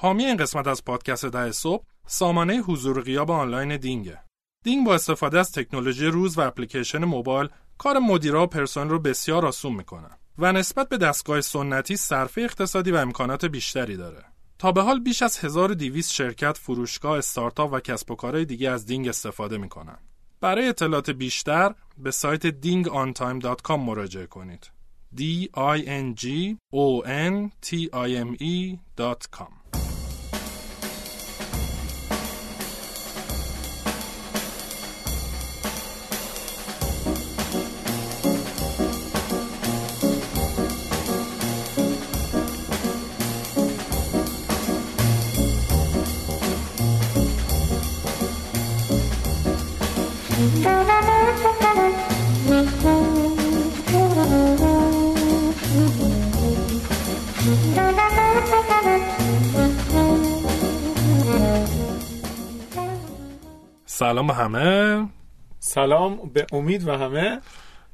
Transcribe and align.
حامی 0.00 0.24
این 0.24 0.36
قسمت 0.36 0.66
از 0.66 0.84
پادکست 0.84 1.26
ده 1.26 1.52
صبح 1.52 1.84
سامانه 2.06 2.58
حضور 2.58 3.02
غیاب 3.02 3.30
آنلاین 3.30 3.76
دینگه. 3.76 4.20
دینگ 4.64 4.86
با 4.86 4.94
استفاده 4.94 5.38
از 5.38 5.52
تکنولوژی 5.52 6.06
روز 6.06 6.38
و 6.38 6.40
اپلیکیشن 6.40 7.04
موبایل 7.04 7.48
کار 7.78 7.98
مدیرا 7.98 8.42
و 8.42 8.46
پرسنل 8.46 8.88
رو 8.88 8.98
بسیار 8.98 9.46
آسون 9.46 9.72
می‌کنه 9.72 10.08
و 10.38 10.52
نسبت 10.52 10.88
به 10.88 10.96
دستگاه 10.96 11.40
سنتی 11.40 11.96
صرفه 11.96 12.40
اقتصادی 12.40 12.90
و 12.90 12.96
امکانات 12.96 13.44
بیشتری 13.44 13.96
داره. 13.96 14.24
تا 14.58 14.72
به 14.72 14.82
حال 14.82 15.00
بیش 15.00 15.22
از 15.22 15.38
1200 15.38 16.12
شرکت، 16.12 16.58
فروشگاه، 16.58 17.18
استارتاپ 17.18 17.72
و 17.72 17.80
کسب 17.80 18.10
و 18.10 18.14
کارهای 18.14 18.44
دیگه 18.44 18.70
از 18.70 18.86
دینگ 18.86 19.08
استفاده 19.08 19.58
می‌کنن. 19.58 19.98
برای 20.40 20.68
اطلاعات 20.68 21.10
بیشتر 21.10 21.74
به 21.98 22.10
سایت 22.10 22.50
dingontime.com 22.62 23.70
مراجعه 23.70 24.26
کنید. 24.26 24.70
d 25.16 25.20
i 25.54 25.78
n 26.04 26.14
g 26.22 26.56
o 26.72 27.02
n 27.06 27.50
t 27.66 27.68
i 27.92 28.10
m 28.26 28.30
e.com 28.40 29.57
سلام 63.98 64.26
به 64.26 64.34
همه. 64.34 65.08
سلام 65.58 66.30
به 66.34 66.46
امید 66.52 66.88
و 66.88 66.92
همه. 66.92 67.40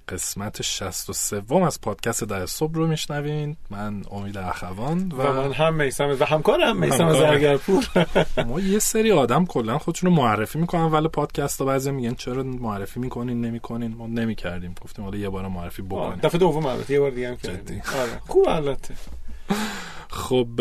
قسمت 0.08 0.62
63 0.62 1.42
از 1.66 1.80
پادکست 1.80 2.24
در 2.24 2.46
صبح 2.46 2.74
رو 2.74 2.86
میشنوین. 2.86 3.56
من 3.70 4.02
امید 4.10 4.38
اخوان 4.38 5.12
و, 5.12 5.22
و 5.22 5.32
من 5.32 5.52
هم 5.52 5.74
میسم 5.74 6.16
و 6.20 6.24
همکارم 6.24 6.76
میسم 6.76 7.12
زرگرپور 7.12 7.86
ما 8.48 8.60
یه 8.60 8.78
سری 8.78 9.12
آدم 9.12 9.46
کلا 9.46 9.78
خودشون 9.78 10.10
رو 10.10 10.16
معرفی 10.16 10.58
می‌کنن 10.58 10.84
ولی 10.84 11.08
پادکست 11.08 11.60
ها 11.60 11.66
بعضی 11.66 11.90
میگن 11.90 12.14
چرا 12.14 12.42
معرفی 12.42 13.00
می‌کنین 13.00 13.40
نمی‌کنین؟ 13.40 13.94
ما 13.94 14.06
نمی‌کردیم. 14.06 14.74
گفتیم 14.82 15.04
حالا 15.04 15.18
یه 15.18 15.28
بار 15.28 15.48
معرفی 15.48 15.82
بکنیم. 15.82 16.18
دفعه 16.22 16.38
دوم 16.38 16.66
البته 16.66 16.92
یه 16.92 17.00
بار 17.00 17.10
دیگه 17.10 17.28
هم 17.28 17.36
کردیم. 17.36 17.82
آره. 18.00 18.20
خوب 18.26 18.48
البته. 18.48 18.94
خب 20.08 20.60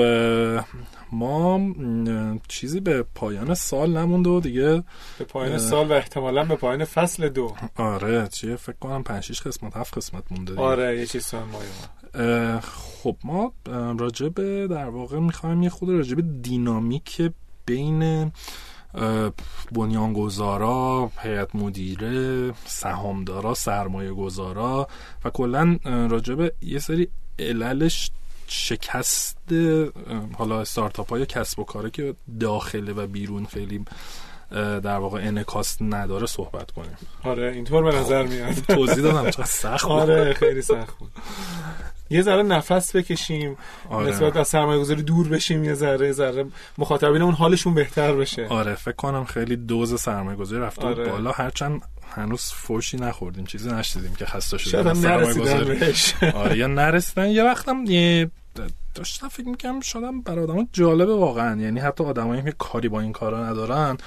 ما 1.13 1.59
چیزی 2.47 2.79
به 2.79 3.05
پایان 3.15 3.53
سال 3.53 3.97
نمونده 3.97 4.29
و 4.29 4.39
دیگه 4.39 4.83
به 5.19 5.25
پایان 5.25 5.57
سال 5.57 5.87
و 5.87 5.93
احتمالا 5.93 6.45
به 6.45 6.55
پایان 6.55 6.85
فصل 6.85 7.29
دو. 7.29 7.55
آره 7.75 8.27
چیه؟ 8.27 8.55
فکر 8.55 8.75
کنم 8.81 9.03
5 9.03 9.23
6 9.23 9.41
قسمت 9.41 9.77
7 9.77 9.97
قسمت 9.97 10.23
مونده 10.31 10.51
دیگه. 10.51 10.63
آره 10.63 10.99
یه 10.99 11.05
چیز 11.05 11.25
سال 11.25 11.41
خب 12.61 13.15
ما 13.23 13.53
راجع 13.97 14.29
به 14.29 14.67
در 14.67 14.89
واقع 14.89 15.19
می‌خوایم 15.19 15.63
یه 15.63 15.69
خود 15.69 15.89
راجع 15.89 16.15
به 16.15 16.21
دینامیک 16.21 17.31
بین 17.65 18.31
بنیانگذارا 19.71 21.11
هیئت 21.19 21.55
مدیره 21.55 22.51
سهامدارا 22.65 23.53
سرمایه 23.53 24.11
گذارا 24.11 24.87
و 25.25 25.29
کلا 25.29 25.77
راجع 25.85 26.35
به 26.35 26.53
یه 26.61 26.79
سری 26.79 27.07
عللش 27.39 28.11
شکست 28.53 29.37
حالا 30.37 30.61
استارتاپ 30.61 31.09
های 31.09 31.25
کسب 31.25 31.59
و 31.59 31.63
کاره 31.63 31.89
که 31.89 32.15
داخله 32.39 32.93
و 32.93 33.07
بیرون 33.07 33.45
خیلی 33.45 33.85
در 34.53 34.97
واقع 34.97 35.19
انکاست 35.19 35.81
نداره 35.81 36.25
صحبت 36.25 36.71
کنیم. 36.71 36.97
آره 37.23 37.51
اینطور 37.51 37.83
به 37.83 37.97
نظر 37.97 38.23
میاد. 38.23 38.53
توضیح 38.53 39.03
دادم 39.03 39.29
چقدر 39.29 39.45
سخت 39.63 39.85
آره 39.85 40.33
خیلی 40.33 40.61
سخت 40.61 40.97
بود. 40.97 41.11
یه 42.09 42.21
ذره 42.21 42.43
نفس 42.43 42.95
بکشیم 42.95 43.57
آره. 43.89 44.09
نسبت 44.09 44.37
از 44.37 44.47
سرمایه 44.47 44.79
گذاری 44.79 45.03
دور 45.03 45.27
بشیم 45.27 45.63
یه 45.63 45.73
ذره 45.73 46.11
ذره 46.11 46.45
مخاطبینمون 46.77 47.33
حالشون 47.33 47.73
بهتر 47.73 48.13
بشه. 48.13 48.47
آره 48.47 48.75
فکر 48.75 48.95
کنم 48.95 49.25
خیلی 49.25 49.55
دوز 49.55 50.01
سرمایه 50.01 50.37
گذاری 50.37 50.61
رفته 50.61 50.87
آره. 50.87 51.09
بالا. 51.09 51.31
هرچند 51.31 51.81
هنوز 52.15 52.41
فوشی 52.41 52.97
نخوردیم 52.97 53.45
چیزی 53.45 53.71
نشدیدیم 53.71 54.15
که 54.15 54.25
خسته 54.25 54.57
شدیم. 54.57 54.71
شاید 54.71 54.87
هم 54.87 55.11
نرسیدن 55.11 55.65
بهش. 55.65 56.13
آره 56.35 56.57
یا 56.57 56.67
نرسیدن 56.67 57.27
یه 57.27 57.43
وقتم 57.43 57.85
یه 57.85 58.31
that 58.55 58.82
داشتم 58.95 59.27
فکر 59.27 59.47
می‌کنم 59.47 59.79
شدم 59.79 60.21
برای 60.21 60.43
آدم 60.43 60.67
جالبه 60.73 61.15
واقعا. 61.15 61.61
یعنی 61.61 61.79
حتی 61.79 62.03
آدمایی 62.03 62.43
که 62.43 62.53
کاری 62.57 62.89
با 62.89 62.99
این 62.99 63.11
کارا 63.11 63.49
ندارن 63.49 63.97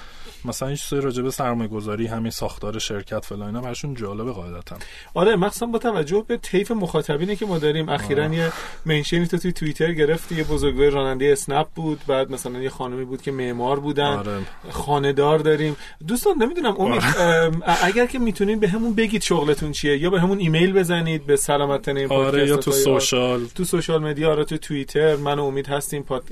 مثلا 0.45 0.69
این 0.69 0.77
چیزای 0.77 1.01
راجع 1.01 1.23
به 1.23 1.31
سرمایه 1.31 1.69
گذاری 1.69 2.07
همین 2.07 2.31
ساختار 2.31 2.79
شرکت 2.79 3.25
فلان 3.25 3.43
اینا 3.43 3.61
براشون 3.61 3.95
جالبه 3.95 4.33
قاعدتا. 4.33 4.77
آره 5.15 5.37
مخصوصا 5.37 5.67
با 5.67 5.79
توجه 5.79 6.25
به 6.29 6.37
طیف 6.37 6.71
مخاطبینی 6.71 7.37
که 7.37 7.47
ما 7.47 7.59
داریم. 7.59 7.89
اخیرا 7.89 8.35
یه 8.35 8.53
منشنی 8.87 9.27
تو 9.27 9.39
توی 9.39 9.53
توییتر 9.53 9.93
گرفتی 9.93 10.35
یه 10.35 10.45
بزرگوار 10.45 10.91
راننده 10.91 11.29
اسنپ 11.33 11.67
بود. 11.75 12.01
بعد 12.07 12.31
مثلا 12.31 12.59
یه 12.59 12.71
خانمی 12.71 13.05
بود 13.05 13.23
که 13.23 13.33
معمار 13.33 13.81
بودن. 13.81 14.17
آره. 14.17 14.39
خانه‌دار 14.71 15.39
داریم. 15.39 15.77
دوستان 16.07 16.35
نمی‌دونم 16.39 16.81
امید 16.81 17.03
آره. 17.19 17.53
اگر 17.83 18.07
که 18.07 18.19
می‌تونین 18.19 18.61
به 18.61 18.69
همون 18.69 18.95
بگید 18.95 19.23
شغلتون 19.23 19.73
چیه 19.73 19.99
یا 19.99 20.11
به 20.11 20.21
همون 20.21 20.39
ایمیل 20.39 20.73
بزنید 20.73 21.27
به 21.27 21.37
سلامت 21.37 21.89
آره 22.11 22.49
یا 22.49 22.57
تو 22.57 22.71
سوشال. 22.71 23.47
تو 23.55 23.65
سوشال 23.65 24.03
مدیا 24.03 24.31
آره 24.31 24.45
تو 24.45 24.75
توییتر 24.85 25.17
من 25.17 25.39
و 25.39 25.45
امید 25.45 25.67
هستیم 25.67 26.03
پاد... 26.03 26.25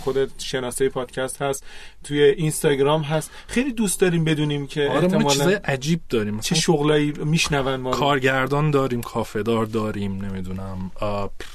خود 0.00 0.40
شناسه 0.40 0.88
پادکست 0.88 1.42
هست 1.42 1.64
توی 2.04 2.22
اینستاگرام 2.22 3.02
هست. 3.02 3.30
خیلی 3.46 3.72
دوست 3.72 4.00
داریم 4.00 4.24
بدونیم 4.24 4.66
که 4.66 4.88
آره 4.88 5.18
ما 5.18 5.30
چیزای 5.30 5.54
عجیب 5.54 6.00
داریم. 6.08 6.40
چه 6.40 6.54
شغلایی 6.54 7.12
میشنون 7.12 7.76
ما 7.76 7.90
کارگردان 7.90 8.70
داریم 8.70 9.00
کافه 9.00 9.42
دار 9.42 9.66
داریم 9.66 10.24
نمی‌دونم 10.24 10.90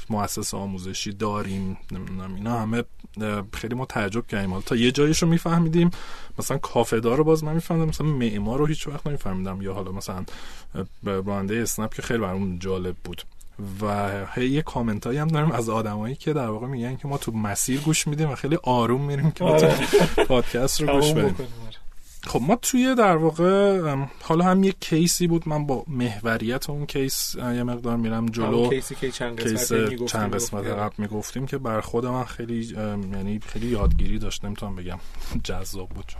مؤسسه 0.09 0.57
آموزشی 0.57 1.11
داریم 1.11 1.77
نمی‌دونم 1.91 2.35
اینا 2.35 2.59
همه 2.59 2.83
خیلی 3.53 3.75
ما 3.75 3.85
تعجب 3.85 4.27
کردیم. 4.27 4.59
تا 4.59 4.75
یه 4.75 4.91
جایشو 4.91 5.27
میفهمیدیم. 5.27 5.91
مثلا 6.39 6.57
کافه 6.57 6.99
دار 6.99 7.17
رو 7.17 7.23
باز 7.23 7.43
من 7.43 7.53
میفهمیدم 7.53 7.89
مثلا 7.89 8.07
معمار 8.07 8.59
رو 8.59 8.65
هیچ 8.65 8.87
وقت 8.87 9.07
نمیفهمیدم. 9.07 9.61
یا 9.61 9.73
حالا 9.73 9.91
مثلا 9.91 10.25
راننده 11.03 11.55
اسنپ 11.55 11.93
که 11.93 12.01
خیلی 12.01 12.19
برام 12.19 12.59
جالب 12.59 12.95
بود. 13.03 13.23
و 13.81 14.41
یه 14.41 14.61
کامنت 14.61 15.07
هایی 15.07 15.19
هم 15.19 15.27
داریم 15.27 15.51
از 15.51 15.69
آدمایی 15.69 16.15
که 16.15 16.33
در 16.33 16.47
واقع 16.47 16.67
میگن 16.67 16.95
که 16.95 17.07
ما 17.07 17.17
تو 17.17 17.31
مسیر 17.31 17.79
گوش 17.79 18.07
میدیم 18.07 18.29
و 18.29 18.35
خیلی 18.35 18.57
آروم 18.63 19.01
میریم 19.01 19.31
که 19.31 19.43
آره. 19.43 19.77
پادکست 20.27 20.81
رو 20.81 20.93
گوش 20.93 21.11
بدیم. 21.11 21.35
خب 22.27 22.41
ما 22.41 22.55
توی 22.55 22.95
در 22.95 23.15
واقع 23.15 23.81
حالا 24.21 24.45
هم 24.45 24.63
یه 24.63 24.73
case 24.79 25.18
ی 25.18 25.27
بود. 25.27 25.49
من 25.49 25.65
با 25.65 25.83
محوریت 25.87 26.69
اون 26.69 26.85
case 26.85 27.35
یه 27.35 27.63
مقدار 27.63 27.97
میرم 27.97 28.25
جلو. 28.25 28.69
case 28.69 28.90
ی 28.90 28.95
که 28.95 29.11
چند 29.11 29.41
case 29.41 29.73
چند 30.05 30.35
قسمت 30.35 30.65
قبل 30.65 30.93
می‌گفتیم 30.97 31.45
که 31.45 31.57
بر 31.57 31.81
خود 31.81 32.05
من 32.05 32.23
خیلی 32.23 32.63
یعنی 33.13 33.39
خیلی 33.47 33.67
یادگیری 33.67 34.19
داشت 34.19 34.45
نمی‌تونم 34.45 34.75
بگم 34.75 34.99
جذاب 35.43 35.89
بود 35.89 36.11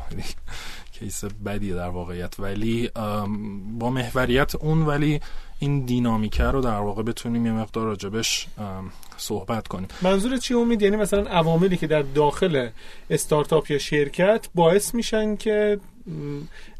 case 0.91 1.23
بدی 1.25 1.73
در 1.73 1.89
واقعیت. 1.89 2.39
ولی 2.39 2.89
با 3.79 3.89
محوریت 3.89 4.55
اون 4.55 4.81
ولی 4.81 5.21
این 5.59 5.85
دینامیکه 5.85 6.43
رو 6.43 6.61
در 6.61 6.79
واقع 6.79 7.03
بتونیم 7.03 7.45
یه 7.45 7.51
مقدار 7.51 7.85
راجبش 7.85 8.47
صحبت 9.17 9.67
کنیم. 9.67 9.87
منظور 10.01 10.37
چی 10.37 10.53
امید؟ 10.53 10.81
یعنی 10.81 10.95
مثلا 10.95 11.23
عواملی 11.23 11.77
که 11.77 11.87
در 11.87 12.01
داخل 12.01 12.69
استارتاپ 13.09 13.71
یا 13.71 13.77
شرکت 13.77 14.49
باعث 14.55 14.95
میشن 14.95 15.35
که 15.35 15.79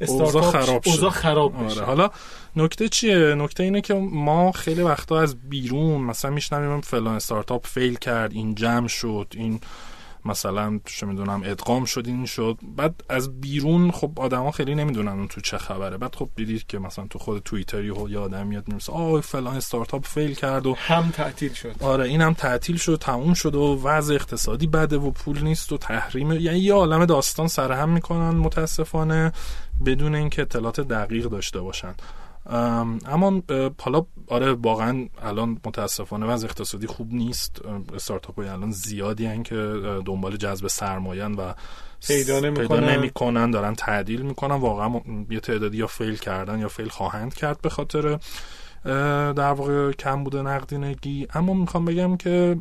استارتاپ 0.01 0.43
خراب 0.43 0.83
اوضاع 0.85 1.09
خراب 1.09 1.65
بشه. 1.65 1.75
آره. 1.75 1.85
حالا 1.85 2.09
نکته 2.55 2.89
چیه؟ 2.89 3.35
نکته 3.35 3.63
اینه 3.63 3.81
که 3.81 3.93
ما 3.93 4.51
خیلی 4.51 4.81
وقتا 4.81 5.19
از 5.19 5.35
بیرون 5.49 6.01
مثلا 6.01 6.31
میشنویم 6.31 6.81
فلان 6.81 7.15
استارتاپ 7.15 7.67
فیل 7.67 7.95
کرد 7.95 8.33
این 8.33 8.55
جمع 8.55 8.87
شد 8.87 9.27
این 9.37 9.59
مثلا 10.25 10.79
چه 10.85 11.05
می‌دونم 11.05 11.41
ادغام 11.45 11.85
شد 11.85 12.07
این 12.07 12.25
شد. 12.25 12.57
بعد 12.77 13.03
از 13.09 13.41
بیرون 13.41 13.91
خب 13.91 14.11
آدما 14.15 14.51
خیلی 14.51 14.75
نمی‌دونن 14.75 15.11
اون 15.11 15.27
تو 15.27 15.41
چه 15.41 15.57
خبره. 15.57 15.97
بعد 15.97 16.15
خب 16.15 16.29
دیدید 16.35 16.67
که 16.67 16.79
مثلا 16.79 17.07
تو 17.07 17.19
خود 17.19 17.43
توییتری 17.43 17.89
و 17.89 18.09
یه 18.09 18.19
آدم 18.19 18.47
میاد 18.47 18.67
می‌رسه 18.67 18.93
آه 18.93 19.21
فلان 19.21 19.55
استارتاپ 19.55 20.05
فیل 20.05 20.33
کرد 20.33 20.65
و 20.65 20.75
هم 20.77 21.09
تعطیل 21.09 21.53
شد. 21.53 21.75
آره 21.81 22.03
این 22.03 22.21
هم 22.21 22.33
تعطیل 22.33 22.77
شد 22.77 22.97
تموم 23.01 23.33
شد 23.33 23.55
و 23.55 23.81
وضع 23.83 24.13
اقتصادی 24.13 24.67
بده 24.67 24.97
و 24.97 25.11
پول 25.11 25.43
نیست 25.43 25.71
و 25.71 25.77
تحریم. 25.77 26.31
یعنی 26.31 26.59
یه 26.59 26.73
عالم 26.73 27.05
داستان 27.05 27.47
سرهم 27.47 27.89
می‌کنن 27.89 28.29
متاسفانه 28.29 29.31
بدون 29.85 30.15
اینکه 30.15 30.41
اطلاعات 30.41 30.81
دقیق 30.81 31.25
داشته 31.25 31.59
باشن. 31.61 31.95
اما 32.49 33.41
حالا 33.81 34.05
آره 34.27 34.53
واقعا 34.53 35.07
الان 35.23 35.49
متاسفانه 35.65 36.25
وضع 36.25 36.47
اقتصادی 36.47 36.87
خوب 36.87 37.13
نیست. 37.13 37.61
استارتاپ 37.95 38.35
های 38.35 38.47
الان 38.47 38.71
زیادی 38.71 39.25
هن 39.25 39.43
که 39.43 39.55
دنبال 40.05 40.37
جذب 40.37 40.67
سرمایه 40.67 41.25
و 41.25 41.53
پیدا 42.07 42.39
نمی‌کنن. 42.39 43.51
دارن 43.51 43.75
تعدیل 43.75 44.21
می‌کنن. 44.21 44.55
واقعا 44.55 45.01
یه 45.29 45.39
تعدادی 45.39 45.77
یا 45.77 45.87
فیل 45.87 46.15
کردن 46.15 46.59
یا 46.59 46.67
فیل 46.67 46.89
خواهند 46.89 47.33
کرد 47.33 47.61
به 47.61 47.69
خاطر 47.69 48.19
در 49.33 49.51
واقع 49.51 49.91
کم 49.91 50.23
بوده 50.23 50.41
نقدینگی. 50.41 51.27
اما 51.33 51.53
می‌خوام 51.53 51.85
بگم 51.85 52.17
که 52.17 52.57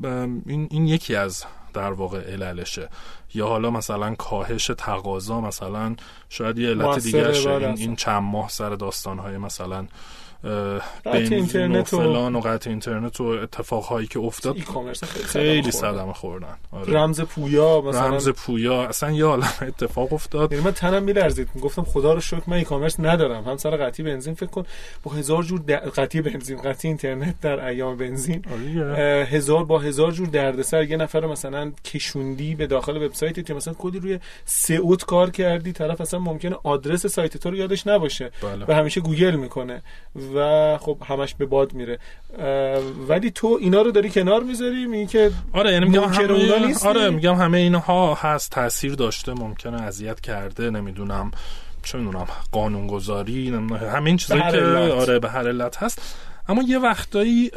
این, 0.46 0.68
این 0.70 0.86
یکی 0.86 1.16
از 1.16 1.44
در 1.76 1.92
واقع 1.92 2.32
عللشه. 2.32 2.88
یا 3.34 3.46
حالا 3.46 3.70
مثلا 3.70 4.14
کاهش 4.14 4.66
تقاضا 4.78 5.40
مثلا 5.40 5.96
شاید 6.28 6.58
یه 6.58 6.68
علت 6.68 6.98
دیگه 6.98 7.26
این, 7.28 7.78
این 7.78 7.96
چند 7.96 8.22
ماه 8.22 8.48
سر 8.48 8.70
داستانهای 8.70 9.38
مثلا 9.38 9.86
قطع 11.06 11.34
اینترنت 11.34 11.94
و 11.94 11.96
فلان 11.96 12.36
و 12.36 12.40
قطع 12.40 12.70
اینترنت 12.70 13.20
و 13.20 13.24
اتفاقهایی 13.24 14.06
که 14.06 14.18
افتاد 14.18 14.56
خیلی 15.24 15.70
صدمه 15.70 16.12
خوردن. 16.12 16.56
آره. 16.72 16.92
رمز 16.92 17.20
پویا 17.20 17.80
مثلا 17.80 18.06
رمز 18.06 18.28
پویا. 18.28 18.82
اصلا 18.82 19.10
یه 19.10 19.24
عالم 19.24 19.52
اتفاق 19.62 20.12
افتاد. 20.12 20.52
یعنی 20.52 20.64
من 20.64 20.72
تنم 20.72 21.02
میلرزید. 21.02 21.48
گفتم 21.62 21.82
خدا 21.82 22.12
رو 22.12 22.20
شکر 22.20 22.42
من 22.46 22.56
ای 22.56 22.64
کامرس 22.64 23.00
ندارم. 23.00 23.44
هم 23.44 23.56
سر 23.56 23.76
قطعی 23.76 24.04
بنزین 24.04 24.34
فکر 24.34 24.50
کن. 24.50 24.64
با 25.02 25.10
هزار 25.10 25.42
جور 25.42 25.60
در... 25.60 25.76
قطعی 25.76 26.20
بنزین 26.22 26.62
قطعی 26.62 26.88
اینترنت 26.88 27.40
در 27.40 27.66
ایام 27.66 27.96
بنزین. 27.96 28.44
آره. 28.52 29.26
هزار 29.30 29.64
با 29.64 29.78
هزار 29.78 30.12
جور 30.12 30.28
دردسر. 30.28 30.82
یه 30.82 30.96
نفر 30.96 31.26
مثلا 31.26 31.72
کشوندی 31.84 32.54
به 32.54 32.66
داخل 32.66 33.02
وبسایت 33.02 33.50
مثلا 33.50 33.74
کدی 33.78 33.98
روی 33.98 34.18
سئوت 34.44 35.04
کار 35.04 35.30
کردی. 35.30 35.72
طرف 35.72 36.00
اصلا 36.00 36.20
ممکنه 36.20 36.56
آدرس 36.62 37.06
سایت 37.06 37.36
تو 37.36 37.50
رو 37.50 37.56
یادش 37.56 37.86
نباشه. 37.86 38.30
بله. 38.42 38.64
و 38.68 38.72
همیشه 38.72 39.00
گوگل 39.00 39.36
می‌کنه. 39.36 39.82
و 40.34 40.78
خب 40.78 40.98
همش 41.06 41.34
به 41.34 41.46
باد 41.46 41.72
میره. 41.72 41.98
ولی 43.08 43.30
تو 43.30 43.58
اینا 43.60 43.82
رو 43.82 43.90
داری 43.90 44.10
کنار 44.10 44.42
می‌ذاری؟ 44.42 44.86
میگی 44.86 45.06
که 45.06 45.30
آره 45.52 45.72
یعنی 45.72 45.84
میگم 45.84 46.04
همه 46.04 46.74
آره 46.84 47.10
میگم 47.10 47.34
همه 47.34 47.58
اینها 47.58 48.14
هست 48.14 48.50
تاثیر 48.50 48.94
داشته 48.94 49.32
ممکنه 49.32 49.82
اذیت 49.82 50.20
کرده 50.20 50.70
نمی‌دونم 50.70 51.30
چه 51.82 51.98
می‌دونم 51.98 52.26
قانونگذاری 52.52 53.48
همه 53.92 54.06
این 54.06 54.16
چیزایی 54.16 54.42
که 54.42 54.62
آره 54.92 55.18
به 55.18 55.30
هر 55.30 55.48
علت 55.48 55.76
هست. 55.76 56.16
اما 56.48 56.62
یه 56.62 56.78
وقتایی 56.78 57.50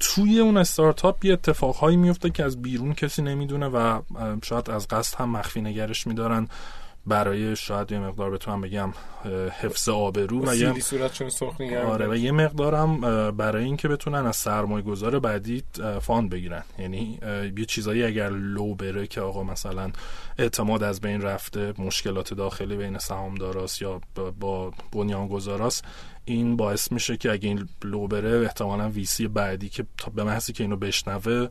توی 0.00 0.40
اون 0.40 0.56
استارتاپ 0.56 1.24
یه 1.24 1.32
اتفاقهایی 1.32 1.96
میفته 1.96 2.30
که 2.30 2.44
از 2.44 2.62
بیرون 2.62 2.94
کسی 2.94 3.22
نمی‌دونه 3.22 3.66
و 3.66 4.00
شاید 4.42 4.70
از 4.70 4.88
قصد 4.88 5.20
هم 5.20 5.30
مخفی 5.30 5.60
نگرش 5.60 6.06
میدارن. 6.06 6.48
برای 7.08 7.56
شاید 7.56 7.92
یه 7.92 7.98
مقدار 7.98 8.30
بتونم 8.30 8.60
بگم 8.60 8.92
حفظ 9.60 9.88
آبرو 9.88 10.48
و 10.48 10.54
یه 10.54 10.80
سرخ 10.80 11.22
آره 11.86 12.08
و 12.08 12.16
یه 12.16 12.32
مقدارم 12.32 13.00
برای 13.30 13.64
اینکه 13.64 13.88
بتونن 13.88 14.26
از 14.26 14.36
سرمایه 14.36 14.84
گذار 14.84 15.18
بعدی 15.18 15.62
fund 16.00 16.30
بگیرن. 16.30 16.62
یعنی 16.78 17.18
یه 17.56 17.64
چیزایی 17.64 18.04
اگر 18.04 18.28
لو 18.28 18.74
بره 18.74 19.06
که 19.06 19.20
آقا 19.20 19.42
مثلا 19.42 19.90
اعتماد 20.38 20.82
از 20.82 21.00
بین 21.00 21.22
رفته 21.22 21.74
مشکلات 21.78 22.34
داخلی 22.34 22.76
بین 22.76 22.98
سهامداراست 22.98 23.82
یا 23.82 24.00
با 24.40 24.72
بنیانگذاراست 24.92 25.84
این 26.24 26.56
باعث 26.56 26.92
میشه 26.92 27.16
که 27.16 27.32
اگه 27.32 27.48
این 27.48 27.68
لو 27.84 28.06
بره 28.06 28.44
احتمالا 28.44 28.88
VC 28.88 29.28
بعدی 29.28 29.68
که 29.68 29.84
به 30.14 30.24
محضی 30.24 30.52
که 30.52 30.64
اینو 30.64 30.76
بشنوه 30.76 31.48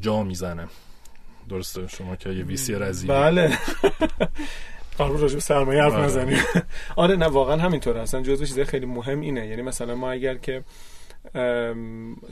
جا 0.00 0.22
می‌زنه. 0.22 0.68
درسته 1.48 1.86
شما 1.86 2.16
که 2.16 2.30
یه 2.30 2.44
ویسی 2.44 2.74
رزی 2.74 3.06
بله. 3.06 3.58
قرار 4.98 5.18
راجع 5.18 5.38
سرمایه 5.38 5.82
حرف 5.82 5.92
بله. 5.92 6.02
نزنیم 6.04 6.38
آره 6.96 7.16
نه 7.16 7.26
واقعا 7.26 7.56
همینطوره. 7.56 8.00
اصلا 8.00 8.22
جزو 8.22 8.44
چیز 8.44 8.60
خیلی 8.60 8.86
مهم 8.86 9.20
اینه. 9.20 9.46
یعنی 9.46 9.62
مثلا 9.62 9.94
ما 9.94 10.10
اگر 10.10 10.34
که 10.34 10.62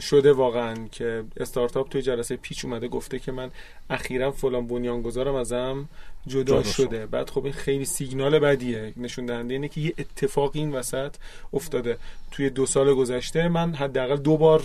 شده 0.00 0.32
واقعا 0.32 0.88
که 0.92 1.24
استارتاپ 1.36 1.88
توی 1.88 2.02
جلسه 2.02 2.36
پیچ 2.36 2.64
اومده 2.64 2.88
گفته 2.88 3.18
که 3.18 3.32
من 3.32 3.50
اخیرا 3.90 4.30
فلان 4.30 4.66
بنیانگذارم 4.66 5.34
ازم 5.34 5.88
جدا, 6.26 6.62
شده. 6.62 7.06
بعد 7.06 7.30
خب 7.30 7.44
این 7.44 7.52
خیلی 7.52 7.84
سیگنال 7.84 8.38
بدیه. 8.38 8.92
نشون 8.96 9.26
دهنده 9.26 9.54
اینه 9.54 9.68
که 9.68 9.80
یه 9.80 9.94
اتفاقی 9.98 10.58
این 10.58 10.72
وسط 10.72 11.14
افتاده. 11.52 11.98
توی 12.30 12.50
دو 12.50 12.66
سال 12.66 12.94
گذشته 12.94 13.48
من 13.48 13.74
حداقل 13.74 14.16
دو 14.16 14.36
بار 14.36 14.62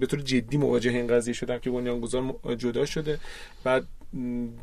به 0.00 0.06
طور 0.06 0.20
جدی 0.20 0.56
مواجه 0.56 0.90
این 0.90 1.06
قضیه 1.06 1.34
شدم 1.34 1.58
که 1.58 1.70
بنیانگذار 1.70 2.34
جدا 2.58 2.84
شده. 2.86 3.18
بعد 3.64 3.86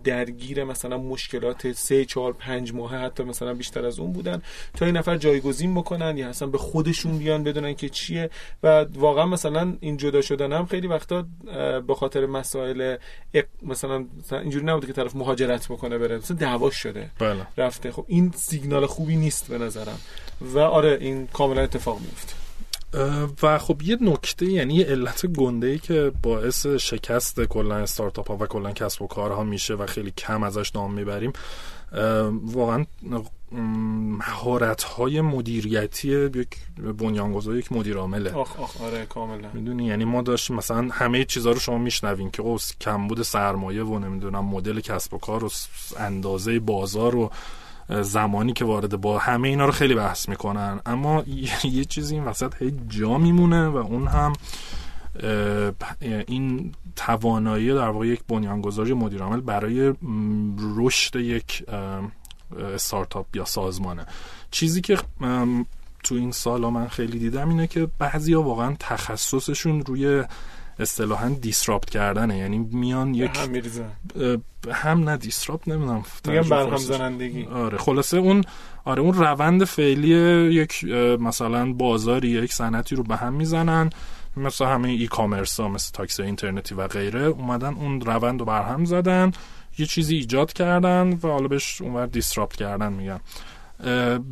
درگیر 0.04 0.64
مثلا 0.64 0.98
مشکلات 0.98 1.72
سه 1.72 2.06
چهار 2.06 2.34
پنج 2.34 2.74
ماه 2.74 2.96
حتی 2.96 3.24
مثلا 3.24 3.54
بیشتر 3.54 3.86
از 3.86 4.00
اون 4.00 4.12
بودن 4.12 4.42
تا 4.74 4.86
این 4.86 4.98
نفر 4.98 5.18
جایگزین 5.18 5.76
بکنن 5.76 6.18
یا 6.18 6.30
اصلا 6.30 6.48
به 6.48 6.58
خودشون 6.58 7.18
بیان 7.18 7.44
بدونن 7.44 7.74
که 7.74 7.90
چیه. 7.90 8.30
و 8.64 8.86
واقعا 8.94 9.26
مثلا 9.26 9.74
این 9.80 9.98
جدا 9.98 10.22
شدن 10.22 10.54
هم 10.54 10.66
خیلی 10.66 10.88
وقتا 10.88 11.26
به 11.88 11.96
خاطر 11.96 12.26
مسائل 12.26 12.98
مثلا 13.64 14.06
اینجوری 14.32 14.66
نبوده 14.66 14.88
که 14.88 14.94
طرف 14.94 15.16
مهاجرت 15.16 15.68
بکنه 15.68 15.98
بره. 15.98 16.18
مثلا 16.18 16.38
دعوا 16.38 16.70
شده. 16.70 17.10
بله. 17.20 17.48
رفته. 17.58 17.92
خب 17.92 18.06
این 18.08 18.32
سیگنال 18.36 18.86
خوبی 18.86 19.16
نیست 19.16 19.48
به 19.48 19.58
نظرم. 19.58 20.00
و 20.42 20.60
آره 20.60 20.98
این 21.02 21.28
کاملا 21.28 21.62
اتفاق 21.62 22.00
میفته 22.00 22.47
و 23.44 23.58
خب 23.58 23.82
یه 23.82 23.98
نکته 24.02 24.46
یعنی 24.46 24.74
یه 24.74 24.86
علت 24.86 25.26
گنده 25.26 25.68
ای 25.68 25.80
که 25.80 26.12
باعث 26.24 26.66
شکست 26.66 27.44
کلا 27.44 27.76
استارتاپ 27.76 28.28
ها 28.28 28.38
و 28.38 28.46
کلا 28.46 28.72
کسب 28.72 29.02
و 29.02 29.08
کارها 29.08 29.44
میشه 29.44 29.74
و 29.74 29.86
خیلی 29.86 30.12
کم 30.12 30.44
ازش 30.44 30.76
نام 30.76 30.94
می‌بریم 30.94 31.34
واقعا 32.44 32.86
مهارت 33.52 34.84
های 34.84 35.22
مدیریتی 35.22 36.08
یک 36.10 36.48
بنیانگذار 36.98 37.58
یک 37.58 37.72
مدیر 37.72 37.98
عامله 37.98 38.32
آخ 38.32 38.60
آخ 38.60 38.82
آره 38.82 39.06
کاملا. 39.06 39.50
می‌دونی؟ 39.54 39.86
یعنی 39.86 40.06
ما 40.06 40.22
داشت 40.22 40.52
مثلا 40.52 40.90
همه 40.92 41.26
چیزا 41.26 41.52
رو 41.52 41.60
شما 41.60 41.78
میشنوین 41.78 42.32
که 42.32 42.44
کم 42.44 42.58
کمبود 42.82 43.22
سرمایه 43.22 43.84
و 43.84 44.00
نمی‌دونم 44.00 44.46
مدل 44.46 44.80
کسب 44.80 45.14
و 45.14 45.18
کار 45.18 45.44
و 45.44 45.50
اندازه 45.98 46.60
بازار 46.60 47.16
و 47.16 47.32
زمانی 47.90 48.54
که 48.54 48.66
وارد 48.66 49.02
با 49.02 49.20
همه 49.20 49.48
اینا 49.48 49.66
رو 49.66 49.72
خیلی 49.72 49.96
بحث 49.96 50.30
می‌کنن. 50.30 50.80
اما 50.86 51.24
یه 51.64 51.86
چیزی 51.86 52.16
این 52.16 52.24
وسط 52.24 52.62
هی 52.62 52.74
جا 52.88 53.18
میمونه 53.18 53.68
و 53.68 53.78
اون 53.78 54.08
هم 54.08 54.34
این 56.28 56.72
توانایی 56.96 57.74
در 57.74 57.90
واقع 57.90 58.08
یک 58.08 58.22
بنیانگذاری 58.28 58.94
مدیر 58.94 59.24
عامل 59.24 59.42
برای 59.42 59.94
رشد 60.78 61.16
یک 61.16 61.66
استارتاپ 62.74 63.36
یا 63.36 63.46
سازمانه. 63.46 64.06
چیزی 64.52 64.82
که 64.82 64.98
تو 66.04 66.16
این 66.16 66.32
سالا 66.32 66.70
من 66.70 66.88
خیلی 66.88 67.20
دیدم 67.20 67.50
اینه 67.50 67.68
که 67.68 67.88
بعضی 68.00 68.34
ها 68.34 68.42
واقعا 68.42 68.76
تخصصشون 68.80 69.82
روی 69.82 70.24
اصطلاحا 70.80 71.30
دیسراپت 71.30 71.90
کردنه. 71.90 72.38
یعنی 72.38 72.58
میان 72.58 73.14
یک 73.14 73.32
هم, 73.38 74.44
هم 74.72 75.10
نه 75.10 75.18
دیسراپت 75.18 75.68
نمی‌دونم 75.68 76.04
میگم 76.28 76.50
برهم 76.50 76.78
زنندگی. 76.78 77.46
آره 77.46 77.78
خلاصه 77.78 78.18
اون 78.18 78.44
آره 78.86 79.02
اون 79.02 79.14
روند 79.14 79.64
فعلی 79.64 80.10
یک 80.54 80.84
مثلا 81.20 81.74
بازاری 81.74 82.30
یک 82.30 82.54
صنعتی 82.54 82.96
رو 82.96 83.04
به 83.04 83.16
هم 83.16 83.34
می‌زنن. 83.34 83.90
مثل 84.38 84.66
همه 84.66 84.90
ای 84.90 85.08
کامرس 85.08 85.60
ها 85.60 85.68
مثل 85.68 85.92
تاکسی 85.92 86.24
اینترنتی 86.24 86.76
و 86.76 86.88
غیره 86.88 87.24
اومدن 87.24 87.74
اون 87.74 88.02
روند 88.02 88.40
رو 88.40 88.46
برهم 88.46 88.86
زدن 88.86 89.32
یه 89.78 89.86
چیزی 89.86 90.16
ایجاد 90.16 90.54
کردن 90.54 91.20
و 91.24 91.28
حالا 91.28 91.48
بهش 91.48 91.82
اونور 91.82 92.06
دیسراپت 92.06 92.56
کردن 92.56 92.94
میگن. 92.94 93.20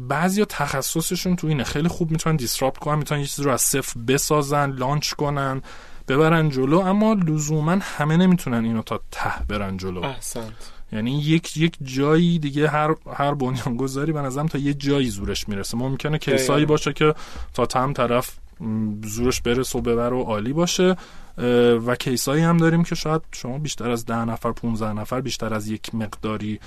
بعضی 0.07 0.45
تخصصشون 0.45 1.35
تو 1.35 1.47
اینه. 1.47 1.63
خیلی 1.63 1.87
خوب 1.87 2.11
می‌تونن 2.11 2.35
دیسراپت 2.35 2.77
کنن 2.77 2.97
می‌تونن 2.97 3.21
یه 3.21 3.27
چیزی 3.27 3.43
رو 3.43 3.51
از 3.51 3.61
صفر 3.61 3.99
بسازن 3.99 4.71
لانچ 4.71 5.13
کنن. 5.13 5.61
ببرن 6.07 6.49
جلو 6.49 6.79
اما 6.79 7.13
لزوما 7.13 7.77
همه 7.81 8.17
نمی‌تونن 8.17 8.65
اینو 8.65 8.81
تا 8.81 8.99
ته 9.11 9.45
برن 9.47 9.77
جلو. 9.77 10.03
احسنت. 10.03 10.71
یعنی 10.91 11.19
یک 11.19 11.57
یک 11.57 11.77
جایی 11.81 12.39
دیگه 12.39 12.69
هر 12.69 12.95
هر 13.13 13.33
بنیانگذاری 13.33 14.11
به 14.11 14.21
نظرم 14.21 14.47
تا 14.47 14.57
یه 14.57 14.73
جایی 14.73 15.09
زورش 15.09 15.49
می‌رسه. 15.49 15.77
ممکنه 15.77 16.17
کیسایی 16.17 16.65
باشه 16.65 16.93
که 16.93 17.13
تا 17.53 17.65
تم 17.65 17.93
طرف 17.93 18.37
زورش 19.03 19.41
برسه 19.41 19.79
و 19.79 19.81
ببر 19.81 20.13
و 20.13 20.23
عالی 20.23 20.53
باشه. 20.53 20.95
و 21.85 21.95
کیسایی 21.95 22.43
هم 22.43 22.57
داریم 22.57 22.83
که 22.83 22.95
شاید 22.95 23.21
شما 23.31 23.57
بیشتر 23.57 23.91
از 23.91 24.05
ده 24.05 24.25
نفر 24.25 24.51
15 24.51 24.93
نفر 24.93 25.21
بیشتر 25.21 25.53
از 25.53 25.67
یک 25.67 25.95
مقداری 25.95 26.59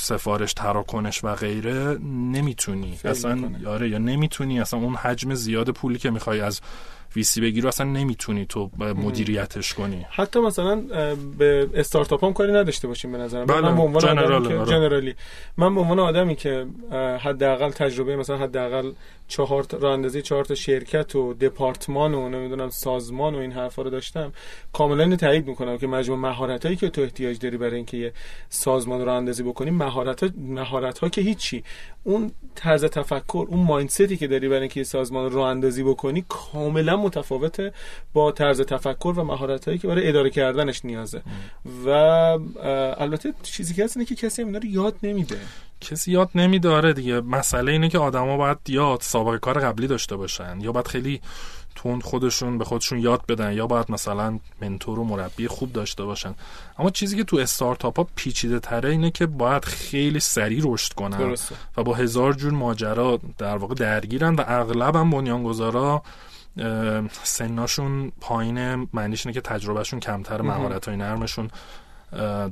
سفارش 0.00 0.54
تراکنش 0.54 1.24
و 1.24 1.34
غیره 1.34 1.98
نمی‌تونی. 2.04 2.98
اصلا 3.04 3.50
آره 3.66 3.88
یا 3.88 3.98
نمی‌تونی. 3.98 4.60
اصلا 4.60 4.80
اون 4.80 4.94
حجم 4.94 5.34
زیاد 5.34 5.70
پولی 5.70 5.98
که 5.98 6.10
می‌خوای 6.10 6.40
از 6.40 6.60
ویسی 7.16 7.40
بگیری 7.40 7.68
اصلا 7.68 7.86
نمی‌تونی 7.86 8.46
تو 8.46 8.70
مدیریتش 8.78 9.74
کنی. 9.74 10.06
حتی 10.10 10.40
مثلا 10.40 10.76
به 11.38 11.68
استارتاپ 11.74 12.24
هم 12.24 12.32
کاری 12.32 12.52
نداشته 12.52 12.88
باشیم 12.88 13.12
به 13.12 13.18
نظرم. 13.18 13.46
بله. 13.46 13.60
من 13.60 13.76
به 13.76 13.82
عنوان 13.82 14.18
آدمی 14.18 14.48
که 14.48 14.54
آره. 14.56 15.14
من 15.56 15.74
به 15.74 15.80
عنوان 15.80 15.98
آدمی 15.98 16.36
که 16.36 16.66
حداقل 17.20 17.70
تجربه 17.70 18.16
مثلا 18.16 18.36
حداقل 18.36 18.92
چهار 19.28 19.66
راه 19.80 19.92
اندازی 19.92 20.22
چهار 20.22 20.44
تا 20.44 20.54
شرکت 20.54 21.16
و 21.16 21.34
دپارتمان 21.34 22.14
و 22.14 22.28
نمی‌دونم 22.28 22.70
سازمان 22.70 23.34
و 23.34 23.38
این 23.38 23.52
حرفا 23.52 23.82
رو 23.82 23.90
داشتم 23.90 24.32
کاملا 24.72 25.16
تایید 25.16 25.46
می‌کنم 25.46 25.78
که 25.78 25.86
مجموع 25.86 26.18
مهارت 26.18 26.66
هایی 26.66 26.76
که 26.76 26.90
تو 26.90 27.02
احتیاج 27.02 27.38
داری 27.38 27.56
برای 27.56 27.76
اینکه 27.76 27.96
یه 27.96 28.12
سازمان 28.48 29.04
رو 29.04 29.12
اندازی 29.12 29.42
بکنی 29.42 29.70
مهارت 29.70 30.22
ها 30.22 30.30
مهارت 30.38 30.98
ها 30.98 31.08
که 31.08 31.20
هیچی. 31.20 31.64
اون 32.04 32.30
طرز 32.54 32.84
تفکر 32.84 33.46
اون 33.48 33.60
مایندتی 33.60 34.16
که 34.16 34.26
داری 34.26 34.48
برای 34.48 34.60
اینکه 34.60 34.80
یه 34.80 34.84
سازمان 34.84 35.30
رو 35.30 35.40
اندازی 35.40 35.82
بکنی 35.82 36.24
کاملا 36.28 36.96
متفاوته 37.04 37.72
با 38.12 38.32
طرز 38.32 38.60
تفکر 38.60 39.14
و 39.16 39.24
مهارت 39.24 39.64
هایی 39.64 39.78
که 39.78 39.88
برای 39.88 40.08
اداره 40.08 40.30
کردنش 40.30 40.84
نیازه. 40.84 41.22
و 41.86 41.88
البته 42.98 43.34
چیزی 43.42 43.74
که 43.74 43.84
هست 43.84 43.96
اینه 43.96 44.06
که 44.06 44.14
کسی 44.14 44.42
اینا 44.42 44.58
رو 44.58 44.64
یاد 44.64 44.94
نمیده. 45.02 45.38
کسی 45.80 46.12
یاد 46.12 46.30
نمیداره 46.34 46.92
دیگه. 46.92 47.20
مسئله 47.20 47.72
اینه 47.72 47.88
که 47.88 47.98
آدما 47.98 48.36
باید 48.36 48.58
یاد 48.68 49.00
سابقه 49.00 49.38
کار 49.38 49.60
قبلی 49.60 49.86
داشته 49.86 50.16
باشن 50.16 50.60
یا 50.60 50.72
باید 50.72 50.88
خیلی 50.88 51.20
تون 51.74 52.00
خودشون 52.00 52.58
به 52.58 52.64
خودشون 52.64 52.98
یاد 52.98 53.26
بدن 53.26 53.52
یا 53.52 53.66
باید 53.66 53.90
مثلا 53.90 54.38
منتور 54.62 54.98
و 54.98 55.04
مربی 55.04 55.48
خوب 55.48 55.72
داشته 55.72 56.04
باشن. 56.04 56.34
اما 56.78 56.90
چیزی 56.90 57.16
که 57.16 57.24
تو 57.24 57.36
استارتاپ 57.36 57.96
ها 57.98 58.08
پیچیده 58.16 58.60
تره 58.60 58.90
اینه 58.90 59.10
که 59.10 59.26
باید 59.26 59.64
خیلی 59.64 60.20
سریع 60.20 60.60
رشد 60.64 60.92
کنن 60.92 61.36
و 61.76 61.82
با 61.82 61.94
هزار 61.94 62.32
جور 62.32 62.52
ماجرا 62.52 63.20
در 63.38 63.56
واقع 63.56 63.74
درگیرن 63.74 64.34
و 64.34 64.44
اغلب 64.46 64.96
هم 64.96 65.10
بنیانگذارا 65.10 66.02
سناشون 67.22 68.12
پایین 68.20 68.88
معنیش 68.92 69.26
اینه 69.26 69.34
که 69.34 69.40
تجربهشون 69.40 70.00
کمتر 70.00 70.42
مهارت 70.42 70.88
های 70.88 70.96
نرمشون 70.96 71.50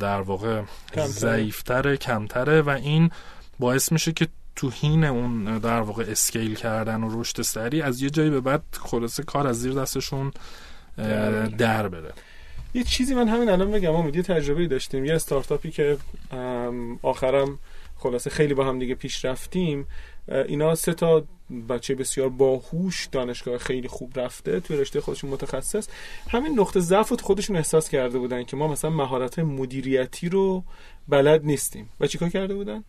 در 0.00 0.20
واقع 0.20 0.62
ضعیفتره 0.96 1.96
کمتره 1.96 2.62
و 2.62 2.70
این 2.70 3.10
باعث 3.58 3.92
میشه 3.92 4.12
که 4.12 4.28
تو 4.56 4.70
هین 4.70 5.04
اون 5.04 5.58
در 5.58 5.80
واقع 5.80 6.04
اسکیل 6.08 6.54
کردن 6.54 7.02
و 7.02 7.20
رشد 7.20 7.42
سری 7.42 7.82
از 7.82 8.02
یه 8.02 8.10
جایی 8.10 8.30
به 8.30 8.40
بعد 8.40 8.62
خلاصه 8.72 9.22
کار 9.22 9.46
از 9.46 9.60
زیر 9.60 9.72
دستشون 9.72 10.32
در 11.58 11.88
بره. 11.88 12.12
یه 12.74 12.84
چیزی 12.84 13.14
من 13.14 13.28
همین 13.28 13.48
الان 13.48 13.70
بگم 13.70 13.94
امید 13.94 14.16
یه 14.16 14.22
تجربه 14.22 14.66
داشتیم. 14.66 15.04
یه 15.04 15.14
استارتاپی 15.14 15.70
که 15.70 15.98
آخرم 17.02 17.58
خلاصه 17.96 18.30
خیلی 18.30 18.54
با 18.54 18.64
هم 18.64 18.78
دیگه 18.78 18.94
پیش 18.94 19.24
رفتیم. 19.24 19.86
اینا 20.28 20.74
سه 20.74 20.94
تا 20.94 21.24
بچه 21.68 21.94
بسیار 21.94 22.28
باهوش 22.28 23.06
دانشگاه 23.12 23.58
خیلی 23.58 23.88
خوب 23.88 24.18
رفته 24.18 24.60
توی 24.60 24.76
رشته 24.76 25.00
خودشون 25.00 25.30
متخصص. 25.30 25.88
همین 26.28 26.60
نقطه 26.60 26.80
ضعف 26.80 27.12
خودشون 27.20 27.56
احساس 27.56 27.88
کرده 27.88 28.18
بودن 28.18 28.44
که 28.44 28.56
ما 28.56 28.68
مثلا 28.68 28.90
مهارت 28.90 29.38
مدیریتی 29.38 30.28
رو 30.28 30.64
بلد 31.08 31.44
نیستیم. 31.44 31.88
و 32.00 32.06
چیکار 32.06 32.28
کرده 32.28 32.54
بودن؟ 32.54 32.84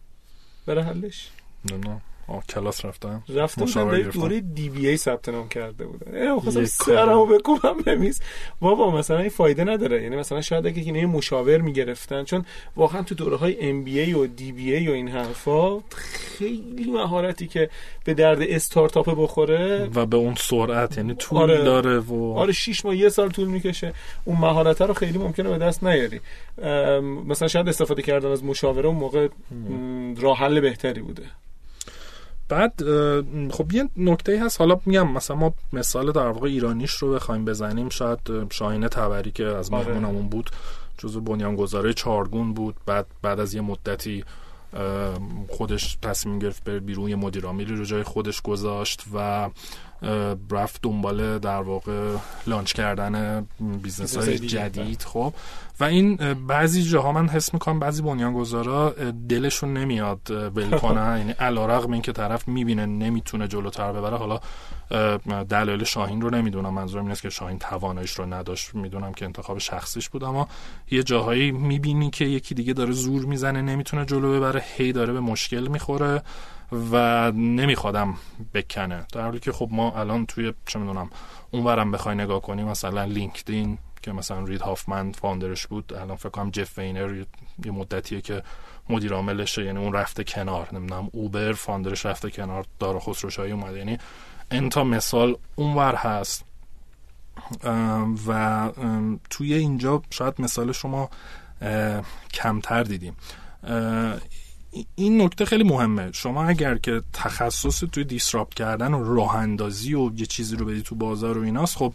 برای 0.65 0.83
حلش؟ 0.83 1.29
نه. 1.71 2.01
آه 2.27 2.43
کلاس 2.49 2.85
رفتم. 2.85 3.23
رفتم 3.29 3.65
بودن 3.65 4.01
دوره 4.01 4.39
دی 4.39 4.69
بی 4.69 4.87
ای 4.87 4.97
ثبت 4.97 5.29
نام 5.29 5.49
کرده 5.49 5.85
بودن 5.85 6.15
ای 6.15 6.39
خواستم 6.39 6.65
سرمو 6.65 7.25
بکوبم 7.25 7.77
بمیز 7.85 8.21
بابا 8.59 8.91
مثلا 8.91 9.17
این 9.17 9.29
فایده 9.29 9.63
نداره. 9.63 10.03
یعنی 10.03 10.15
مثلا 10.15 10.41
شاید 10.41 10.67
اگه 10.67 10.79
یه 10.79 11.05
مشاور 11.05 11.57
می‌گرفتن 11.57 12.23
چون 12.23 12.45
واقعا 12.75 13.01
تو 13.01 13.15
دوره 13.15 13.37
های 13.37 13.69
ام 13.69 13.83
بی 13.83 13.99
ای 13.99 14.13
و 14.13 14.27
دی 14.27 14.51
بی 14.51 14.73
ای 14.73 14.87
و 14.87 14.91
این 14.91 15.07
حرفا 15.07 15.79
خیلی 15.79 16.91
مهارتی 16.91 17.47
که 17.47 17.69
به 18.05 18.13
درد 18.13 18.41
استارتاپ 18.41 19.15
بخوره. 19.17 19.89
و 19.95 20.05
به 20.05 20.17
اون 20.17 20.35
سرعت 20.35 20.97
یعنی 20.97 21.15
طول 21.15 21.37
آره. 21.37 21.63
داره 21.63 21.99
و 21.99 22.33
آره 22.37 22.53
6 22.53 22.85
ماه 22.85 22.95
یه 22.95 23.09
سال 23.09 23.29
طول 23.29 23.47
می‌کشه. 23.47 23.93
اون 24.25 24.37
مهارت 24.37 24.81
رو 24.81 24.93
خیلی 24.93 25.17
ممکنه 25.17 25.49
به 25.49 25.57
دست 25.57 25.83
نیاری. 25.83 26.19
مثلا 27.27 27.47
شاید 27.47 27.69
استفاده 27.69 28.01
کردن 28.01 28.31
از 28.31 28.43
مشاوره 28.43 28.87
اون 28.87 28.97
موقع 28.97 29.27
راه 30.17 30.37
حل 30.37 30.59
بهتری 30.59 31.01
بوده. 31.01 31.23
بعد 32.53 32.83
خب 33.51 33.74
یه 33.74 33.89
نکته 33.98 34.45
هست. 34.45 34.60
حالا 34.60 34.79
میگم 34.86 35.12
مثلا 35.12 35.38
ما 35.38 35.53
مثال 35.74 36.12
در 36.12 36.27
واقع 36.27 36.48
ایرانیش 36.48 36.91
رو 36.91 37.13
بخوایم 37.13 37.45
بزنیم. 37.45 37.89
شاید 37.89 38.19
شاهین 38.51 38.88
تبری 38.88 39.31
که 39.31 39.45
از 39.45 39.69
آره. 39.69 39.88
مهمونمون 39.88 40.29
بود 40.29 40.50
جزو 40.98 41.22
بنیانگذاره 41.22 41.93
چارگون 41.93 42.53
بود. 42.53 42.75
بعد 42.86 43.05
بعد 43.22 43.39
از 43.39 43.53
یه 43.53 43.62
مدتی 43.62 44.24
خودش 45.50 45.98
تصمیم 46.01 46.39
گرفت 46.39 46.63
بر 46.63 46.79
بیرون 46.79 47.10
یه 47.10 47.15
رو 47.75 47.86
جای 47.86 48.03
خودش 48.03 48.41
گذاشت 48.41 49.03
و 49.13 49.50
رفت 50.51 50.81
دنبال 50.81 51.39
در 51.39 51.62
واقع 51.62 52.15
launch 52.47 52.73
کردن 52.74 53.45
business 53.83 54.17
های 54.17 54.39
جدید 54.39 55.01
خب. 55.01 55.33
و 55.79 55.83
این 55.83 56.15
بعضی 56.48 56.83
جاها 56.83 57.12
من 57.12 57.27
حس 57.27 57.53
می‌کنم 57.53 57.79
بعضی 57.79 58.01
بنیانگذارا 58.01 58.89
دلشون 59.29 59.74
نمیاد 59.74 60.31
ول 60.31 60.77
کنن. 60.81 61.17
یعنی 61.17 61.31
علیرغم 61.31 61.91
اینکه 61.91 62.12
طرف 62.12 62.48
می‌بینه 62.48 62.86
نمی‌تونه 62.86 63.48
جلوتر 63.48 63.91
ببره. 63.91 64.17
حالا 64.17 64.39
دلایل 65.43 65.83
شاهین 65.83 66.22
رو 66.22 66.29
نمی‌دونم. 66.29 66.74
منظورم 66.74 67.03
اینه 67.03 67.15
که 67.15 67.29
شاهین 67.29 67.60
تواناییش 67.60 68.12
رو 68.12 68.25
نداشت. 68.25 68.75
می‌دونم 68.75 69.13
که 69.13 69.25
انتخاب 69.25 69.57
شخصیش 69.57 70.10
بود. 70.10 70.24
اما 70.24 70.48
یه 70.91 71.03
جاهایی 71.03 71.51
می‌بینی 71.51 72.10
که 72.10 72.25
یکی 72.25 72.55
دیگه 72.55 72.74
داره 72.74 72.91
زور 72.91 73.25
می‌زنه 73.25 73.62
نمی‌تونه 73.62 74.05
جلو 74.05 74.33
ببره. 74.33 74.63
هی 74.77 74.91
داره 74.91 75.13
به 75.13 75.19
مشکل 75.19 75.67
می‌خوره. 75.67 76.22
و 76.72 77.32
نمیخوادم 77.32 78.17
بکنه. 78.53 79.05
در 79.13 79.22
حالی 79.22 79.39
که 79.39 79.51
خب 79.51 79.70
ما 79.72 80.00
الان 80.00 80.25
توی 80.25 80.53
چه 80.65 80.79
می‌دونم 80.79 81.10
اونورم 81.51 81.91
بخوای 81.91 82.15
نگاه 82.15 82.41
کنیم 82.41 82.67
مثلا 82.67 83.03
لینکدین 83.03 83.77
که 84.01 84.12
مثلا 84.12 84.43
رید 84.43 84.62
هافمن 84.62 85.12
founder 85.12 85.55
ش 85.55 85.67
بود 85.67 85.93
الان 85.93 86.15
فکر 86.15 86.29
کنم 86.29 86.50
جف 86.50 86.77
وینر 86.77 87.24
یه 87.65 87.72
مدتیه 87.72 88.22
که 88.22 88.43
مدیر 88.89 89.13
عاملشه 89.13 89.65
یعنی 89.65 89.79
اون 89.79 89.93
رفته 89.93 90.24
کنار. 90.24 90.70
نمی‌دونم 90.72 91.10
اوبر 91.12 91.53
founder 91.53 91.94
ش 91.94 92.05
رفته 92.05 92.29
کنار 92.29 92.65
دارا 92.79 93.00
خسروشایی 93.00 93.51
اومده 93.51 93.77
یعنی 93.77 93.98
این 94.51 94.70
تا 94.70 94.84
مثال 94.84 95.36
اونور 95.55 95.96
هست. 95.96 96.46
و 98.27 98.72
توی 99.29 99.53
اینجا 99.53 100.01
شاید 100.10 100.41
مثال 100.41 100.72
شما 100.72 101.10
کمتر 102.34 102.84
دیدیم. 102.84 103.15
این 104.95 105.21
نکته 105.21 105.45
خیلی 105.45 105.63
مهمه. 105.63 106.11
شما 106.11 106.43
اگر 106.43 106.77
که 106.77 107.01
تخصص 107.13 107.79
توی 107.79 108.03
disrupt 108.03 108.53
کردن 108.53 108.93
و 108.93 109.15
راه 109.15 109.35
اندازی 109.35 109.93
و 109.93 110.11
یه 110.15 110.25
چیزی 110.25 110.55
رو 110.55 110.65
بدی 110.65 110.81
تو 110.81 110.95
بازار 110.95 111.37
و 111.37 111.41
ایناست 111.41 111.77
خب 111.77 111.93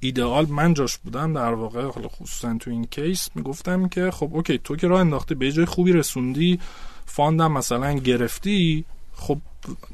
ایدئال 0.00 0.46
من 0.46 0.74
جاش 0.74 0.98
بودم 0.98 1.32
در 1.32 1.52
واقع 1.52 1.82
حالا 1.82 2.08
خصوصا 2.08 2.56
تو 2.60 2.70
این 2.70 2.84
case 2.84 3.28
می‌گفتم 3.34 3.88
که 3.88 4.10
خب 4.10 4.30
okay 4.32 4.58
تو 4.58 4.76
که 4.76 4.86
راه 4.86 5.00
انداختی 5.00 5.34
به 5.34 5.52
جای 5.52 5.64
خوبی 5.64 5.92
رسوندی 5.92 6.60
fund 7.06 7.43
م 7.43 7.52
مثلا 7.52 7.92
گرفتی 7.92 8.84
خب 9.14 9.38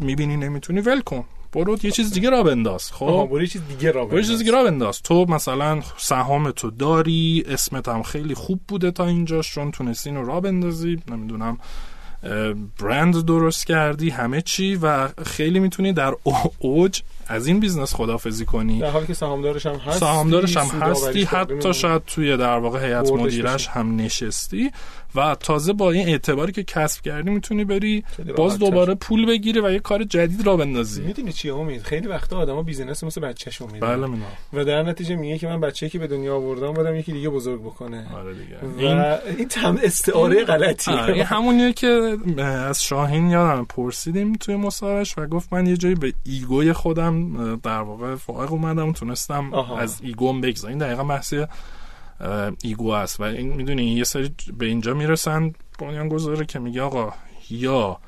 می‌بینی 0.00 0.36
نمی‌تونی 0.36 0.80
ول 0.80 1.00
کن. 1.00 1.24
برو 1.52 1.78
یه 1.82 1.90
چیز 1.90 2.12
دیگه 2.12 2.30
راه 2.30 2.42
بنداز. 2.42 2.92
خب؟ 2.92 3.28
برو 3.30 3.40
یه 3.40 3.46
چیز 3.46 3.62
دیگه 3.68 3.90
راه 3.90 4.04
بنداز 4.04 4.26
چیز 4.26 4.38
دیگه 4.38 4.50
را 4.50 4.64
بنداز. 4.64 5.02
تو 5.02 5.26
مثلا 5.28 5.82
سهام 5.96 6.50
تو 6.50 6.70
داری 6.70 7.44
اسمت 7.46 7.88
هم 7.88 8.02
خیلی 8.02 8.34
خوب 8.34 8.60
بوده 8.68 8.90
تا 8.90 9.06
اینجاش 9.06 9.54
چون 9.54 9.70
تونستی 9.70 10.10
رو 10.10 10.26
راه 10.26 10.40
بندازی. 10.40 10.98
نمی‌دونم. 11.08 11.58
برند 12.80 13.24
درست 13.26 13.66
کردی 13.66 14.10
همه 14.10 14.42
چی 14.42 14.78
و 14.82 15.08
خیلی 15.26 15.60
می‌تونی 15.60 15.92
در 15.92 16.14
اوج 16.58 17.02
از 17.28 17.46
این 17.46 17.60
business 17.60 17.94
خدافزی 17.94 18.44
کنی. 18.44 18.78
در 18.80 18.90
حالی 18.90 19.06
که 19.06 19.14
سهامدارش 19.14 19.66
هم 19.66 19.74
هستی 19.74 20.00
سهامدارش 20.00 20.56
هم 20.56 20.80
هستی 20.80 21.24
حتی 21.24 21.74
شاید 21.74 22.02
توی 22.04 22.36
در 22.36 22.58
واقع 22.58 22.86
هیئت 22.86 23.10
مدیرش 23.10 23.68
هم 23.68 23.96
نشستی. 23.96 24.70
و 25.16 25.34
تازه 25.34 25.72
با 25.72 25.90
این 25.90 26.08
اعتباری 26.08 26.52
که 26.52 26.62
کسب 26.62 27.02
کردی 27.02 27.30
می‌تونی 27.30 27.64
بری 27.64 28.04
باز 28.36 28.58
دوباره 28.58 28.94
پول 28.94 29.26
بگیری 29.26 29.60
و 29.60 29.72
یه 29.72 29.78
کار 29.78 30.04
جدید 30.04 30.46
راه 30.46 30.56
بندازی. 30.56 31.02
می‌دونی 31.02 31.32
چی 31.32 31.50
امید؟ 31.50 31.82
خیلی 31.82 32.08
وقتا 32.08 32.38
آدما 32.38 32.62
business 32.62 33.04
مثل 33.04 33.20
بچه‌ش 33.20 33.62
امید 33.62 33.80
بله 33.80 34.08
و 34.52 34.64
در 34.64 34.82
نتیجه 34.82 35.16
میگه 35.16 35.38
که 35.38 35.46
من 35.46 35.60
بچه‌ای 35.60 35.90
که 35.90 35.98
به 35.98 36.06
دنیا 36.06 36.36
آوردم 36.36 36.72
بودم 36.72 36.96
یکی 36.96 37.12
دیگه 37.12 37.28
بزرگ 37.28 37.60
بکنه. 37.60 38.06
آره 38.14 38.34
دیگه. 38.34 38.86
و 38.96 39.18
این 39.38 39.48
تم 39.48 39.78
استعاره 39.82 40.44
غلطیه. 40.44 41.04
این 41.04 41.24
همونیه 41.24 41.72
که 41.72 42.16
از 42.42 42.84
شاهین 42.84 43.30
یادم 43.30 43.64
پرسیدیم 43.64 44.32
توی 44.32 44.56
مصاحبهش 44.56 45.18
و 45.18 45.26
گفت 45.26 45.52
من 45.52 45.66
یه 45.66 45.76
جایی 45.76 45.94
به 45.94 46.12
ego 46.24 46.60
ی 46.60 46.72
خودم 46.72 47.56
در 47.56 47.80
واقع 47.80 48.14
فائق 48.14 48.52
اومدم 48.52 48.92
تونستم 48.92 49.54
از 49.78 50.00
ego 50.02 50.31
م 50.31 50.40
بگذارم. 50.40 50.70
این 50.70 50.78
دقیقا 50.78 51.04
بحثی 51.04 51.46
ایگو 52.62 52.90
است. 52.90 53.20
و 53.20 53.22
این 53.22 53.52
می‌دونی 53.52 53.84
یه 53.84 54.04
سری 54.04 54.34
به 54.58 54.66
اینجا 54.66 54.94
می‌رسن 54.94 55.52
بنیان 55.78 56.08
گذاره 56.08 56.46
که 56.46 56.58
میگه 56.58 56.82
آقا 56.82 57.12
یا 57.50 57.98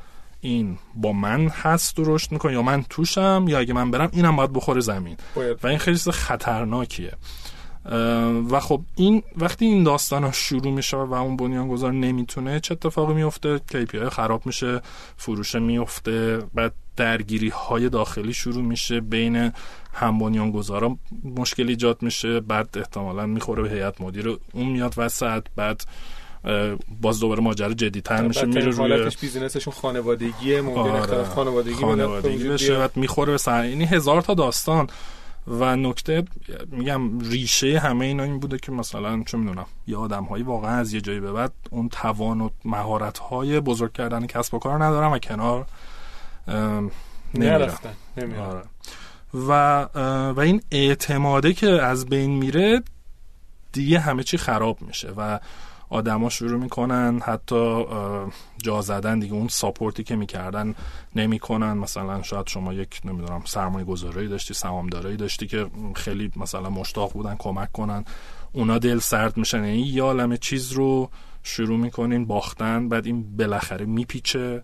این 0.40 0.78
با 0.94 1.12
من 1.12 1.48
هست 1.48 1.98
و 1.98 2.02
رشد 2.06 2.32
می‌کنه 2.32 2.52
یا 2.52 2.62
من 2.62 2.84
توشم 2.90 3.44
یا 3.48 3.58
اگه 3.58 3.74
من 3.74 3.90
برم 3.90 4.08
اینم 4.12 4.36
باید 4.36 4.52
بخوره 4.52 4.80
زمین. 4.80 5.16
و 5.62 5.66
این 5.66 5.78
خیلی 5.78 5.98
خطرناکیه. 5.98 7.12
و 8.50 8.60
خب 8.60 8.80
این 8.94 9.22
وقتی 9.36 9.64
این 9.64 9.82
داستان 9.82 10.24
ها 10.24 10.32
شروع 10.32 10.72
میشه 10.72 10.96
و 10.96 11.14
اون 11.14 11.36
بنیانگذار 11.36 11.92
نمی‌تونه 11.92 12.60
چه 12.60 12.72
اتفاقی 12.72 13.14
میفته 13.14 13.60
KPI 13.72 14.08
خراب 14.08 14.46
میشه 14.46 14.80
فروش 15.16 15.54
میفته 15.54 16.42
بعد 16.54 16.72
درگیری 16.96 17.48
های 17.48 17.88
داخلی 17.88 18.32
شروع 18.32 18.62
میشه 18.62 19.00
بین 19.00 19.52
هم 19.98 20.18
بنیانگذارا 20.18 20.96
مشکل 21.24 21.68
ایجاد 21.68 22.02
میشه 22.02 22.40
بعد 22.40 22.68
احتمالا 22.78 23.26
می‌خوره 23.26 23.62
به 23.62 23.70
هیئت 23.70 24.00
مدیر 24.00 24.38
اون 24.52 24.66
میاد 24.66 24.94
وسط 24.96 25.42
بعد 25.56 25.84
باز 27.00 27.20
دوباره 27.20 27.40
ماجرا 27.40 27.72
جدیتر 27.74 28.22
میشه 28.22 28.46
میره 28.46 28.70
روی 28.70 29.10
بیزینسشون 29.20 29.74
خانوادگیه 29.74 30.60
ممکن 30.60 30.80
آره. 30.80 31.24
خانوادگی, 31.24 31.74
خانوادگی 31.74 32.48
بشه 32.48 32.78
بعد 32.78 32.96
می‌خوره 32.96 33.32
به 33.32 33.38
سر 33.38 33.68
یعنی 33.68 33.84
هزار 33.84 34.22
تا 34.22 34.34
داستان 34.34 34.86
و 35.46 35.76
نکته 35.76 36.24
میگم 36.70 37.18
ریشه 37.20 37.78
همه 37.78 38.04
اینا 38.04 38.22
این 38.22 38.38
بوده 38.38 38.58
که 38.58 38.72
مثلا 38.72 39.22
چه 39.26 39.38
می‌دونم 39.38 39.66
یه 39.86 39.96
آدم 39.96 40.24
هایی 40.24 40.42
واقعا 40.42 40.70
از 40.70 40.92
یه 40.92 41.00
جایی 41.00 41.20
به 41.20 41.32
بعد 41.32 41.52
اون 41.70 41.88
توان 41.88 42.40
و 42.40 42.48
مهارت 42.64 43.18
های 43.18 43.60
بزرگ 43.60 43.92
کردن 43.92 44.26
کسب 44.26 44.54
و 44.54 44.58
کار 44.58 44.84
ندارن 44.84 45.12
و 45.12 45.18
کنار 45.18 45.66
نمیرن 47.34 48.40
آره. 48.40 48.62
و 49.34 49.82
و 50.36 50.40
این 50.40 50.62
اعتماده 50.70 51.52
که 51.52 51.68
از 51.68 52.06
بین 52.06 52.30
میره 52.30 52.82
دیگه 53.72 54.00
همه 54.00 54.22
چی 54.22 54.36
خراب 54.36 54.82
میشه 54.82 55.10
و 55.16 55.38
آدما 55.90 56.28
شروع 56.28 56.60
می‌کنن 56.60 57.20
حتی 57.24 57.84
جا 58.62 58.80
زدن 58.80 59.18
دیگه. 59.18 59.34
اون 59.34 59.48
ساپورتی 59.48 60.04
که 60.04 60.16
می‌کردن 60.16 60.74
نمی‌کنن. 61.16 61.72
مثلا 61.72 62.22
شاید 62.22 62.46
شما 62.46 62.72
یک 62.72 63.00
نمی‌دونم 63.04 63.42
سرمایه 63.44 63.84
گذاری 63.84 64.28
داشتی 64.28 64.54
سهامداری 64.54 65.16
داشتی 65.16 65.46
که 65.46 65.66
خیلی 65.94 66.30
مثلا 66.36 66.70
مشتاق 66.70 67.12
بودن 67.12 67.36
کمک 67.38 67.72
کنن. 67.72 68.04
اونا 68.52 68.78
دل 68.78 68.98
سرد 68.98 69.36
میشن. 69.36 69.64
یعنی 69.64 69.80
یه 69.80 70.36
چیز 70.36 70.72
رو 70.72 71.10
شروع 71.42 71.78
می‌کنین 71.78 72.26
باختن 72.26 72.88
بعد 72.88 73.06
این 73.06 73.36
بالاخره 73.36 73.86
میپیچه. 73.86 74.62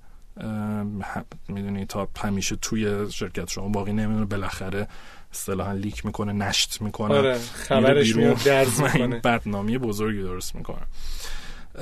می‌دونی 1.49 1.87
تا 1.87 2.09
همیشه 2.19 2.57
توی 2.57 3.11
شرکت 3.13 3.51
شما 3.51 3.69
باقی 3.69 3.93
نمی‌دونه 3.93 4.27
بالاخره 4.27 4.89
اصطلاحا 5.33 5.73
لیک 5.73 6.07
می‌کنه 6.07 6.33
نشت 6.33 6.83
می‌کنه 6.83 7.15
آره 7.15 7.39
خبرش 7.39 8.17
میاد 8.17 8.43
درز 8.45 8.81
می‌کنه. 8.83 9.21
بدنامی 9.21 9.79
بزرگی 9.79 10.23
درست 10.23 10.55
می‌کنه. 10.55 10.87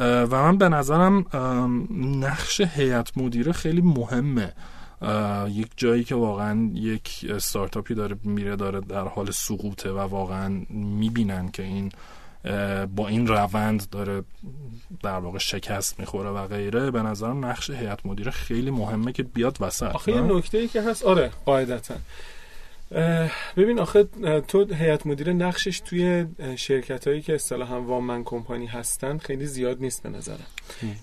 و 0.00 0.26
من 0.26 0.58
به 0.58 0.68
نظرم 0.68 1.26
نقش 2.20 2.60
هیئت 2.60 3.18
مدیره 3.18 3.52
خیلی 3.52 3.80
مهمه. 3.80 4.52
یک 5.48 5.68
جایی 5.76 6.04
که 6.04 6.14
واقعا 6.14 6.70
یک 6.74 7.26
استارتاپی 7.28 7.94
داره 7.94 8.16
میره 8.24 8.56
داره 8.56 8.80
در 8.80 9.08
حال 9.08 9.30
سقوطه 9.30 9.90
و 9.90 9.98
واقعا 9.98 10.60
می‌بینن 10.70 11.50
که 11.50 11.62
این 11.62 11.92
با 12.96 13.08
این 13.08 13.26
روند 13.26 13.90
داره 13.90 14.22
در 15.02 15.18
واقع 15.18 15.38
شکست 15.38 16.00
می‌خوره 16.00 16.30
و 16.30 16.46
غیره 16.46 16.90
به 16.90 17.02
نظرم 17.02 17.44
نقش 17.44 17.70
هیئت 17.70 18.06
مدیره 18.06 18.30
خیلی 18.30 18.70
مهمه 18.70 19.12
که 19.12 19.22
بیاد 19.22 19.56
وسط 19.60 19.86
آخه 19.94 20.12
یه 20.12 20.20
نکته 20.20 20.58
ای 20.58 20.68
که 20.68 20.82
هست 20.82 21.04
آره 21.04 21.30
قاعدتا. 21.46 21.94
ببین 23.56 23.78
آخه 23.78 24.04
تو 24.48 24.74
هیئت 24.74 25.06
مدیره 25.06 25.32
نقشش 25.32 25.80
توی 25.80 26.26
شرکت 26.56 27.08
هایی 27.08 27.22
که 27.22 27.34
اصطلاحا 27.34 27.82
وامن 27.82 28.24
کمپانی 28.24 28.66
هستن 28.66 29.18
خیلی 29.18 29.46
زیاد 29.46 29.80
نیست 29.80 30.02
به 30.02 30.08
نظرم. 30.08 30.46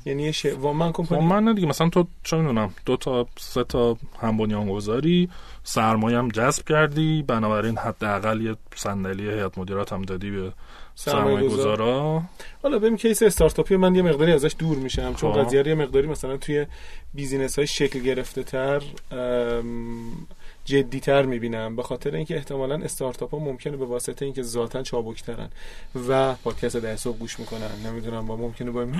یعنی 0.05 0.34
ش... 0.34 0.46
وامن 0.46 0.91
کمپانی 0.91 1.27
وامن 1.27 1.53
دیگه 1.53 1.67
مثلا 1.67 1.89
تو 1.89 2.08
چه 2.24 2.38
می‌دونم 2.38 2.74
دو 2.86 2.98
تا 2.98 3.27
سه 3.39 3.63
تا 3.63 3.98
هم 4.22 4.38
بنیانگذاری 4.38 5.29
سرمایه 5.63 6.17
هم 6.17 6.29
جذب 6.29 6.65
کردی 6.65 7.24
بنابراین 7.27 7.77
حداقل 7.77 8.41
یه 8.41 8.55
صندلی 8.75 9.29
هیئت 9.29 9.58
مدیرات 9.58 9.93
هم 9.93 10.01
دادی 10.01 10.31
به 10.31 10.53
سرمایه 11.00 11.50
گذارا 11.50 12.24
حالا 12.63 12.79
ببین 12.79 12.98
case 12.98 13.24
استارتاپی 13.24 13.75
من 13.75 13.96
یه 13.96 14.01
مقداری 14.01 14.32
ازش 14.32 14.56
دور 14.60 14.77
میشم 14.77 15.13
چون 15.13 15.34
خب. 15.34 15.39
قضیه 15.39 15.68
یه 15.68 15.75
مقداری 15.75 16.08
مثلا 16.08 16.38
توی 16.38 16.65
business 17.13 17.56
های 17.60 17.68
شکل 17.68 18.00
گرفته 18.00 18.44
تر 18.44 18.82
جدیتر 20.70 21.22
می‌بینم. 21.26 21.76
به 21.76 21.84
خاطر 21.84 22.16
اینکه 22.16 22.36
احتمالا 22.36 22.76
استارتاپ 22.76 23.32
ها 23.32 23.40
ممکنه 23.40 23.78
به 23.78 23.86
واسطه 23.86 24.26
اینکه 24.26 24.44
ذاتا 24.44 24.84
چابکترن 24.84 25.50
و 26.10 26.34
پادکست 26.34 26.78
ده 26.78 26.96
صبح 26.96 27.18
گوش 27.18 27.40
می‌کنن. 27.40 27.70
نمی‌دونم 27.86 28.28
با 28.28 28.36
ممکنه 28.36 28.72
با 28.72 28.82
این 28.82 28.96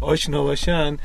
آشنا 0.00 0.42
باشن. 0.42 0.96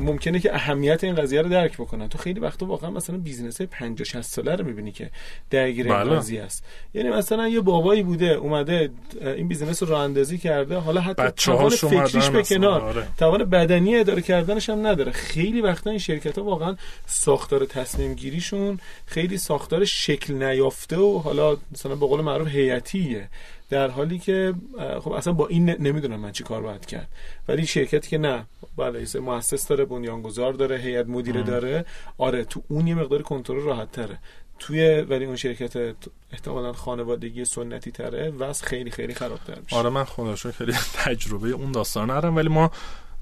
ممکنه 0.00 0.40
که 0.40 0.54
اهمیت 0.54 1.04
این 1.04 1.14
قضیه 1.14 1.42
رو 1.42 1.48
درک 1.48 1.74
بکنن. 1.74 2.08
تو 2.08 2.18
خیلی 2.18 2.40
وقتا 2.40 2.66
واقعا 2.66 2.90
مثلا 2.90 3.18
business 3.18 3.58
های 3.58 3.66
50 3.66 4.04
60 4.04 4.20
ساله 4.22 4.56
رو 4.56 4.64
می‌بینی 4.64 4.92
که 4.92 5.10
درگیر 5.50 5.92
این 5.92 6.04
بله. 6.04 6.16
قضیه 6.16 6.42
است. 6.42 6.64
یعنی 6.94 7.10
مثلا 7.10 7.48
یه 7.48 7.60
بابایی 7.60 8.02
بوده 8.02 8.30
اومده 8.30 8.90
این 9.20 9.48
بیزینس 9.48 9.82
رو 9.82 9.88
راه 9.88 10.00
اندازی 10.00 10.38
کرده. 10.38 10.76
حالا 10.76 11.00
حتی 11.00 11.30
توان 11.36 11.70
فکریش 11.70 12.28
به 12.28 12.42
کنار 12.42 12.80
آره. 12.80 13.06
توان 13.18 13.44
بدنی 13.44 13.96
اداره 13.96 14.22
کردنش 14.22 14.70
هم 14.70 14.86
نداره. 14.86 15.12
خیلی 15.12 15.60
وقتا 15.60 15.90
این 15.90 15.98
شرکت 15.98 16.38
ها 16.38 16.44
واقعا 16.44 16.76
ساختار 17.06 17.64
تصمیم 17.64 18.14
گیریشون 18.14 18.63
خیلی 19.06 19.38
ساختار 19.38 19.84
شکل 19.84 20.34
نیافته 20.34 20.96
و 20.96 21.18
حالا 21.18 21.56
مثلا 21.72 21.94
به 21.94 22.06
قول 22.06 22.20
معروف 22.20 22.48
هیئتیه. 22.48 23.28
در 23.70 23.88
حالی 23.88 24.18
که 24.18 24.54
خب 25.00 25.12
اصلا 25.12 25.32
با 25.32 25.46
این 25.46 25.70
نمی‌دونم 25.70 26.20
من 26.20 26.32
چی 26.32 26.44
کار 26.44 26.62
باید 26.62 26.86
کرد. 26.86 27.08
ولی 27.48 27.66
شرکتی 27.66 28.08
که 28.08 28.18
نه 28.18 28.46
بله 28.76 29.06
مؤسس 29.20 29.66
داره 29.66 29.84
بنیانگذار 29.84 30.52
داره 30.52 30.76
هیئت 30.76 31.06
مدیره 31.06 31.42
داره. 31.42 31.84
آره 32.18 32.44
تو 32.44 32.62
اون 32.68 32.86
یه 32.86 32.94
مقدار 32.94 33.22
کنترل 33.22 33.60
راحت 33.60 33.92
تره 33.92 34.18
توی 34.58 35.00
ولی 35.00 35.24
اون 35.24 35.36
شرکت 35.36 35.94
احتمالا 36.32 36.72
خانوادگی 36.72 37.44
سنتی 37.44 37.90
تره 37.90 38.30
واسه 38.30 38.66
خیلی 38.66 38.90
خیلی 38.90 39.14
خرابتر 39.14 39.60
میشه. 39.60 39.76
آره 39.76 39.90
من 39.90 40.04
خودشون 40.04 40.52
خیلی 40.52 40.72
تجربه 40.94 41.48
اون 41.50 41.72
داستان 41.72 42.10
ندارم. 42.10 42.36
ولی 42.36 42.48
ما 42.48 42.70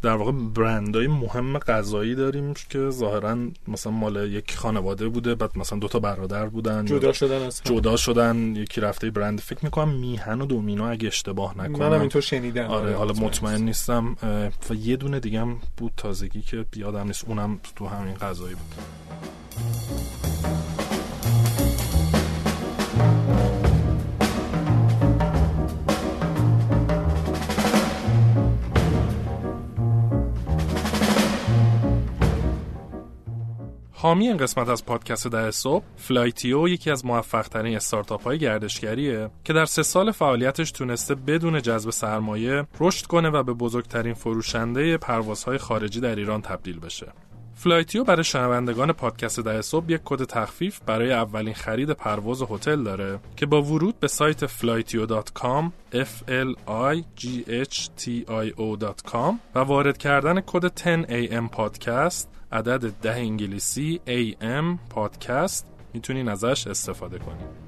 در 0.03 0.15
واقع 0.17 0.33
برندهای 0.33 1.07
مهم 1.07 1.59
غذایی 1.59 2.15
داریم 2.15 2.55
که 2.71 2.91
ظاهرا 2.91 3.37
مثلا 3.69 3.93
مال 3.93 4.33
یک 4.33 4.57
خانواده 4.57 5.09
بوده 5.09 5.35
بعد 5.35 5.59
مثلا 5.59 5.79
دوتا 5.79 5.99
برادر 5.99 6.47
بودن. 6.47 6.85
جدا 6.85 7.13
شدن 7.13 7.43
از 7.43 7.61
جدا 7.65 7.97
شدن 7.97 8.57
یکی 8.57 8.81
رفته 8.81 9.11
برند. 9.11 9.41
فکر 9.41 9.65
می‌کنم 9.65 9.89
میهن 9.89 10.41
و 10.41 10.47
دومینو 10.47 10.85
اگه 10.85 11.07
اشتباه 11.07 11.59
نکنم. 11.59 11.89
منم 11.89 12.01
اینطور 12.01 12.23
شنیدم. 12.23 12.67
آره, 12.67 12.87
آره، 12.87 12.97
حالا 12.97 13.13
مطمئن 13.13 13.63
نیستم. 13.63 14.17
و 14.71 14.75
یه 14.75 14.97
دونه 14.97 15.21
دیگه 15.21 15.41
هم 15.41 15.57
بود 15.77 15.93
تازگی 15.97 16.43
که 16.43 16.65
بیادم 16.71 17.07
نیست. 17.07 17.25
اونم 17.25 17.61
تو 17.77 17.87
همین 17.87 18.15
غذایی 18.15 18.55
بود. 18.55 18.75
حامی 34.03 34.29
این 34.29 34.37
قسمت 34.37 34.69
از 34.69 34.87
پادکست 34.87 35.29
ده 35.29 35.51
صبح 35.51 35.85
فلایتیو 35.97 36.69
یکی 36.69 36.91
از 36.91 37.07
موفق 37.07 37.49
ترین 37.49 37.77
استارتاپ 37.77 38.25
های 38.25 38.39
گردشگریه 38.39 39.31
که 39.45 39.53
در 39.53 39.65
سه 39.65 39.83
سال 39.83 40.11
فعالیتش 40.11 40.71
تونسته 40.71 41.15
بدون 41.15 41.63
جذب 41.63 41.91
سرمایه 41.91 42.67
رشد 42.81 43.07
کنه 43.07 43.29
و 43.31 43.43
به 43.43 43.53
بزرگترین 43.53 44.15
فروشنده 44.15 44.97
پروازهای 44.97 45.59
خارجی 45.59 46.01
در 46.01 46.17
ایران 46.17 46.43
تبدیل 46.43 46.81
بشه. 46.81 47.13
فلایتیو 47.55 48.05
برای 48.05 48.25
شنوندگان 48.25 48.93
پادکست 48.93 49.41
ده 49.41 49.63
صبح 49.63 49.93
یک 49.93 50.01
کد 50.05 50.25
تخفیف 50.25 50.81
برای 50.87 51.13
اولین 51.13 51.55
خرید 51.55 51.91
پرواز 51.91 52.43
هتل 52.43 52.83
داره 52.83 53.21
که 53.37 53.47
با 53.47 53.63
ورود 53.63 54.01
به 54.01 54.09
سایت 54.09 54.47
flightio.com 54.47 55.71
f 55.95 56.29
l 56.29 56.55
i 56.93 57.03
g 57.21 57.27
h 57.65 57.77
t 58.01 58.09
i 58.29 58.51
o.com 58.59 59.35
و 59.55 59.59
وارد 59.59 59.99
کردن 59.99 60.41
کد 60.41 60.79
10am 60.79 61.51
پادکست 61.51 62.42
عدد 62.53 62.91
ده 63.03 63.15
انگلیسی 63.15 64.01
AM 64.07 64.79
پادکست 64.91 65.67
می‌تونین 65.95 66.29
ازش 66.29 66.67
استفاده 66.67 67.19
کنید 67.19 67.63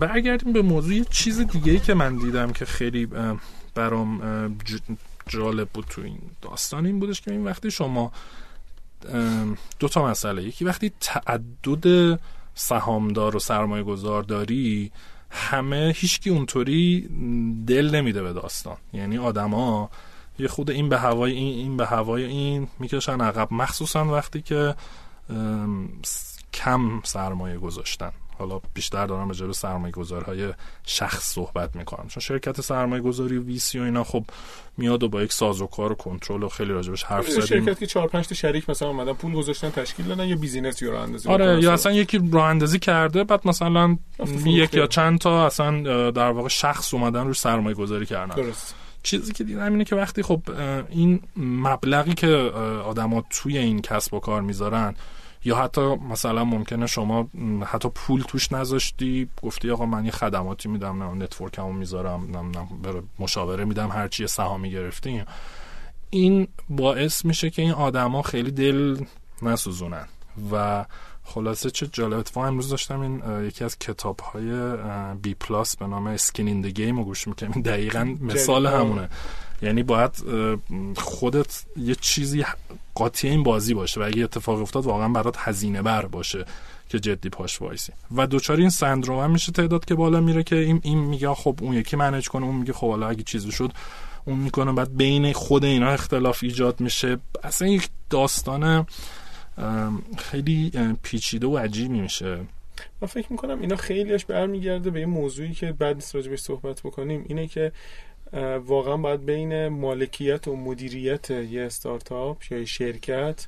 برگردیم 0.00 0.52
به 0.52 0.62
موضوع 0.62 0.94
یه 0.94 1.04
چیز 1.04 1.40
دیگه 1.40 1.72
ای 1.72 1.78
که 1.78 1.94
من 1.94 2.16
دیدم 2.16 2.52
که 2.52 2.64
خیلی 2.64 3.08
برام 3.74 4.20
جالب 5.26 5.68
بود 5.68 5.84
تو 5.84 6.02
این 6.02 6.18
داستان 6.42 6.86
این 6.86 7.00
بودش 7.00 7.20
که 7.20 7.30
این 7.30 7.44
وقتی 7.44 7.70
شما 7.70 8.12
دو 9.78 9.88
تا 9.88 10.06
مسئله 10.06 10.42
یکی 10.42 10.64
وقتی 10.64 10.92
تعدد 11.00 12.18
سهامدار 12.54 13.36
و 13.36 13.38
سرمایه 13.38 13.82
گذار 13.82 14.22
داری 14.22 14.92
همه 15.30 15.92
هیچکی 15.96 16.30
اونطوری 16.30 17.08
دل 17.66 17.94
نمیده 17.94 18.22
به 18.22 18.32
داستان. 18.32 18.76
یعنی 18.92 19.18
آدما 19.18 19.90
یه 20.38 20.48
خود 20.48 20.70
این 20.70 20.88
به 20.88 20.98
هوای 20.98 21.32
این 21.32 21.58
این 21.58 21.76
به 21.76 21.86
هوای 21.86 22.24
این 22.24 22.68
می‌کشن 22.78 23.20
عقب 23.20 23.52
مخصوصا 23.52 24.04
وقتی 24.04 24.42
که 24.42 24.74
کم 26.52 27.00
سرمایه 27.04 27.58
گذاشتن. 27.58 28.12
حالا 28.40 28.60
بیشتر 28.74 29.06
دارم 29.06 29.28
به 29.28 29.34
جلو 29.34 29.52
سرمایه 29.52 29.92
گذارهای 29.92 30.52
شخص 30.86 31.34
صحبت 31.34 31.76
می‌کنم. 31.76 32.08
چون 32.08 32.20
شرکت 32.20 32.60
سرمایه 32.60 33.02
گذاری 33.02 33.36
و 33.36 33.42
ویسی 33.42 33.78
و 33.78 33.82
اینا 33.82 34.04
خب 34.04 34.24
میاد 34.76 35.02
و 35.02 35.08
با 35.08 35.22
یک 35.22 35.32
سازوکار 35.32 35.92
و 35.92 35.94
کنترل 35.94 36.42
و 36.42 36.48
خیلی 36.48 36.72
راجبش 36.72 37.02
حرف 37.02 37.30
زدیم. 37.30 37.46
شرکت 37.46 37.78
که 37.78 37.86
4 37.86 38.08
5 38.08 38.26
تا 38.26 38.34
شریک 38.34 38.70
مثلا 38.70 38.88
اومدن 38.88 39.12
پول 39.12 39.32
گذاشتن 39.32 39.70
تشکیل 39.70 40.06
دادن 40.06 40.28
یا 40.28 40.36
بیزینس 40.36 40.82
رو 40.82 40.96
اندازی 40.96 41.28
آره 41.28 41.62
یا 41.62 41.72
اصلا. 41.72 41.92
یکی 41.92 42.30
راه 42.32 42.44
اندازی 42.44 42.78
کرده 42.78 43.24
بعد 43.24 43.48
مثلا 43.48 43.96
یک 44.46 44.74
یا 44.74 44.86
چند 44.86 45.18
تا 45.18 45.46
اصلا 45.46 46.10
در 46.10 46.30
واقع 46.30 46.48
شخص 46.48 46.94
اومدن 46.94 47.26
رو 47.26 47.34
سرمایه 47.34 47.74
گذاری 47.74 48.06
کردن. 48.06 48.34
درست. 48.34 48.74
چیزی 49.02 49.32
که 49.32 49.44
دیدم 49.44 49.72
اینه 49.72 49.84
که 49.84 49.96
وقتی 49.96 50.22
خب 50.22 50.42
این 50.90 51.20
مبلغی 51.36 52.14
که 52.14 52.26
آدما 52.84 53.24
توی 53.30 53.58
این 53.58 53.82
کسب 53.82 54.14
و 54.14 54.20
کار 54.20 54.42
می‌ذارن 54.42 54.94
یا 55.44 55.56
حتی 55.56 55.80
مثلا 55.80 56.44
ممکنه 56.44 56.86
شما 56.86 57.28
حتی 57.64 57.88
پول 57.88 58.22
توش 58.22 58.52
نذاشتی 58.52 59.28
گفتی 59.42 59.70
آقا 59.70 59.86
من 59.86 60.04
یه 60.04 60.10
خدماتی 60.10 60.68
میدم 60.68 61.02
نه 61.02 61.24
network 61.24 61.61
مو 61.61 61.72
می‌ذارم 61.72 62.36
نه 62.36 63.02
مشاوره 63.18 63.64
میدم 63.64 63.88
هرچی 63.88 64.26
سهامی 64.26 64.70
گرفتیم 64.70 65.24
این 66.10 66.48
باعث 66.68 67.24
میشه 67.24 67.50
که 67.50 67.62
این 67.62 67.72
آدما 67.72 68.22
خیلی 68.22 68.50
دل 68.50 69.04
نسوزونن. 69.42 70.06
و 70.52 70.84
خلاصه 71.24 71.70
چه 71.70 71.86
جالب 71.92 72.18
اتفاق 72.18 72.44
امروز 72.44 72.68
داشتم 72.68 73.00
این 73.00 73.22
یکی 73.46 73.64
از 73.64 73.78
کتاب 73.78 74.20
های 74.20 74.76
بی 75.22 75.34
پلاس 75.34 75.76
به 75.76 75.86
نام 75.86 76.06
Skin 76.06 76.48
in 76.48 76.62
the 76.62 76.77
Game 76.77 76.96
رو 76.96 77.04
گوش 77.04 77.28
می‌کنم 77.28 77.62
دقیقا 77.62 78.16
مثال 78.20 78.66
همونه. 78.66 79.08
یعنی 79.62 79.82
باید 79.82 80.10
خودت 80.96 81.64
یه 81.76 81.94
چیزی 81.94 82.44
قاطی 82.94 83.28
این 83.28 83.42
بازی 83.42 83.74
باشه 83.74 84.00
و 84.00 84.04
اگه 84.04 84.24
اتفاق 84.24 84.60
افتاد 84.60 84.86
واقعا 84.86 85.08
برات 85.08 85.36
هزینه 85.38 85.82
بر 85.82 86.06
باشه 86.06 86.44
که 86.88 87.00
جدی 87.00 87.28
پاش 87.28 87.62
وایسی. 87.62 87.92
و 88.16 88.26
دوچار 88.26 88.56
این 88.56 88.70
سندروم 88.70 89.24
هم 89.24 89.30
میشه 89.30 89.52
تعداد 89.52 89.84
که 89.84 89.94
بالا 89.94 90.20
میره 90.20 90.42
که 90.42 90.56
این, 90.56 90.80
این 90.82 90.98
میگه 90.98 91.34
خب 91.34 91.58
اون 91.62 91.72
یکی 91.74 91.96
منیج 91.96 92.28
کنه 92.28 92.46
اون 92.46 92.54
میگه 92.54 92.72
خب 92.72 92.90
حالا 92.90 93.08
اگه 93.08 93.22
چیزی 93.22 93.52
شد 93.52 93.72
اون 94.24 94.38
می‌کنه. 94.38 94.72
بعد 94.72 94.96
بین 94.96 95.32
خود 95.32 95.64
اینا 95.64 95.90
اختلاف 95.90 96.38
ایجاد 96.42 96.80
میشه. 96.80 97.18
اصلا 97.42 97.68
یک 97.68 97.88
داستان 98.10 98.86
خیلی 100.18 100.72
پیچیده 101.02 101.46
و 101.46 101.56
عجیبی 101.56 102.00
میشه. 102.00 102.38
من 103.00 103.08
فکر 103.08 103.26
می‌کنم 103.30 103.60
اینا 103.60 103.76
خیلیش 103.76 104.24
برمیگرده 104.24 104.90
به 104.90 105.00
یه 105.00 105.06
موضوعی 105.06 105.52
که 105.52 105.72
بعد 105.72 105.96
نیست 105.96 106.14
راجبش 106.14 106.40
صحبت 106.40 106.80
بکنیم. 106.80 107.24
اینه 107.28 107.46
که 107.46 107.72
واقعا 108.66 108.96
باید 108.96 109.26
بین 109.26 109.68
مالکیت 109.68 110.48
و 110.48 110.56
مدیریت 110.56 111.30
یه 111.30 111.62
استارتاپ 111.62 112.52
یا 112.52 112.64
شرکت 112.64 113.46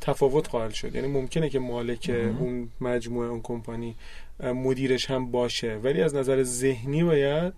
تفاوت 0.00 0.48
قائل 0.50 0.70
شد. 0.70 0.94
یعنی 0.94 1.08
ممکنه 1.08 1.48
که 1.48 1.58
مالک 1.58 2.10
اون 2.38 2.68
مجموعه 2.80 3.28
اون 3.28 3.40
کمپانی 3.40 3.94
مدیرش 4.40 5.10
هم 5.10 5.30
باشه. 5.30 5.76
ولی 5.76 6.02
از 6.02 6.14
نظر 6.14 6.42
ذهنی 6.42 7.04
باید 7.04 7.52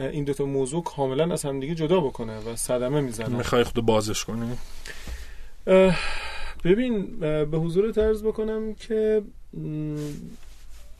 این 0.00 0.24
دوتا 0.24 0.44
موضوع 0.44 0.82
کاملا 0.82 1.32
از 1.32 1.44
همدیگه 1.44 1.74
جدا 1.74 2.00
بکنه 2.00 2.38
و 2.38 2.56
صدمه 2.56 3.00
می‌زنه 3.00 3.36
می‌خوای 3.36 3.64
خود 3.64 3.86
بازش 3.86 4.24
کنی؟ 4.24 4.56
ببین 6.64 7.18
به 7.20 7.58
حضور 7.58 7.92
طرز 7.92 8.22
بکنم 8.22 8.74
که 8.74 9.22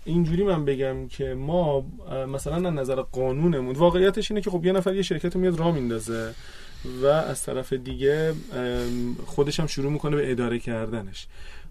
اینجوری 0.05 0.45
من 0.45 0.65
بگم 0.65 1.09
که 1.09 1.35
ما 1.35 1.87
مثلا 2.29 2.69
از 2.69 2.75
نظر 2.75 2.95
قانونمون 2.95 3.75
واقعیتش 3.75 4.31
اینه 4.31 4.41
که 4.41 4.51
خب 4.51 4.65
یه 4.65 4.73
نفر 4.73 4.95
یه 4.95 5.03
شرکت 5.03 5.37
میاد 5.37 5.59
راه 5.59 5.75
میندازه 5.75 6.35
و 7.03 7.07
از 7.07 7.43
طرف 7.43 7.73
دیگه 7.73 8.35
خودش 9.27 9.61
هم 9.61 9.67
شروع 9.67 9.93
می‌کنه 9.93 10.17
به 10.17 10.31
اداره 10.31 10.59
کردنش. 10.59 11.27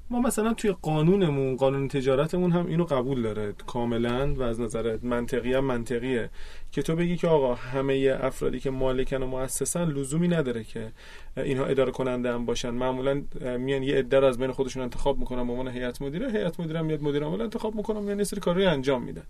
ما 0.09 0.21
مثلا 0.21 0.53
توی 0.53 0.75
قانونمون 0.81 1.55
قانون 1.55 1.87
تجارتمون 1.87 2.51
هم 2.51 2.67
اینو 2.67 2.83
قبول 2.83 3.21
داره. 3.21 3.53
کاملا 3.67 4.33
و 4.33 4.41
از 4.41 4.59
نظر 4.59 4.97
منطقی 5.01 5.53
هم 5.53 5.65
منطقیه 5.65 6.29
که 6.71 6.81
تو 6.81 6.95
بگی 6.95 7.17
که 7.17 7.27
آقا 7.27 7.55
همه 7.55 8.17
افرادی 8.21 8.59
که 8.59 8.69
مالکن 8.69 9.23
و 9.23 9.27
مؤسسن 9.27 9.85
لزومی 9.85 10.27
نداره 10.27 10.63
که 10.63 10.91
اینها 11.37 11.65
اداره 11.65 11.91
کننده 11.91 12.33
هم 12.33 12.45
باشن. 12.45 12.69
معمولا 12.69 13.21
میان 13.57 13.83
یه 13.83 13.95
عده 13.95 14.25
از 14.25 14.37
بین 14.37 14.51
خودشون 14.51 14.83
انتخاب 14.83 15.19
می‌کنن 15.19 15.47
به 15.47 15.53
عنوان 15.53 15.67
هیئت 15.67 16.01
مدیره 16.01 16.31
هیئت 16.31 16.59
مدیره 16.59 16.81
میاد 16.81 17.01
مدیر 17.01 17.23
عامل 17.23 17.41
انتخاب 17.41 17.75
می‌کنن 17.75 17.99
میان 17.99 18.17
یه 18.17 18.23
سری 18.23 18.39
کارهای 18.39 18.65
انجام 18.65 19.03
میدن. 19.03 19.23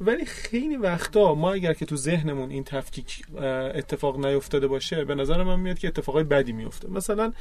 ولی 0.00 0.24
خیلی 0.24 0.76
وقتا 0.76 1.34
ما 1.34 1.52
اگر 1.52 1.72
که 1.72 1.86
تو 1.86 1.96
ذهنمون 1.96 2.50
این 2.50 2.64
تفکیک 2.64 3.22
اتفاق 3.74 4.26
نیفتاده 4.26 4.66
باشه 4.66 5.04
به 5.04 5.14
نظر 5.14 5.42
من 5.42 5.60
میاد 5.60 5.78
که 5.78 5.88
اتفاقای 5.88 6.24
بدی 6.24 6.52
میفته 6.52 6.90
مثلا 6.90 7.32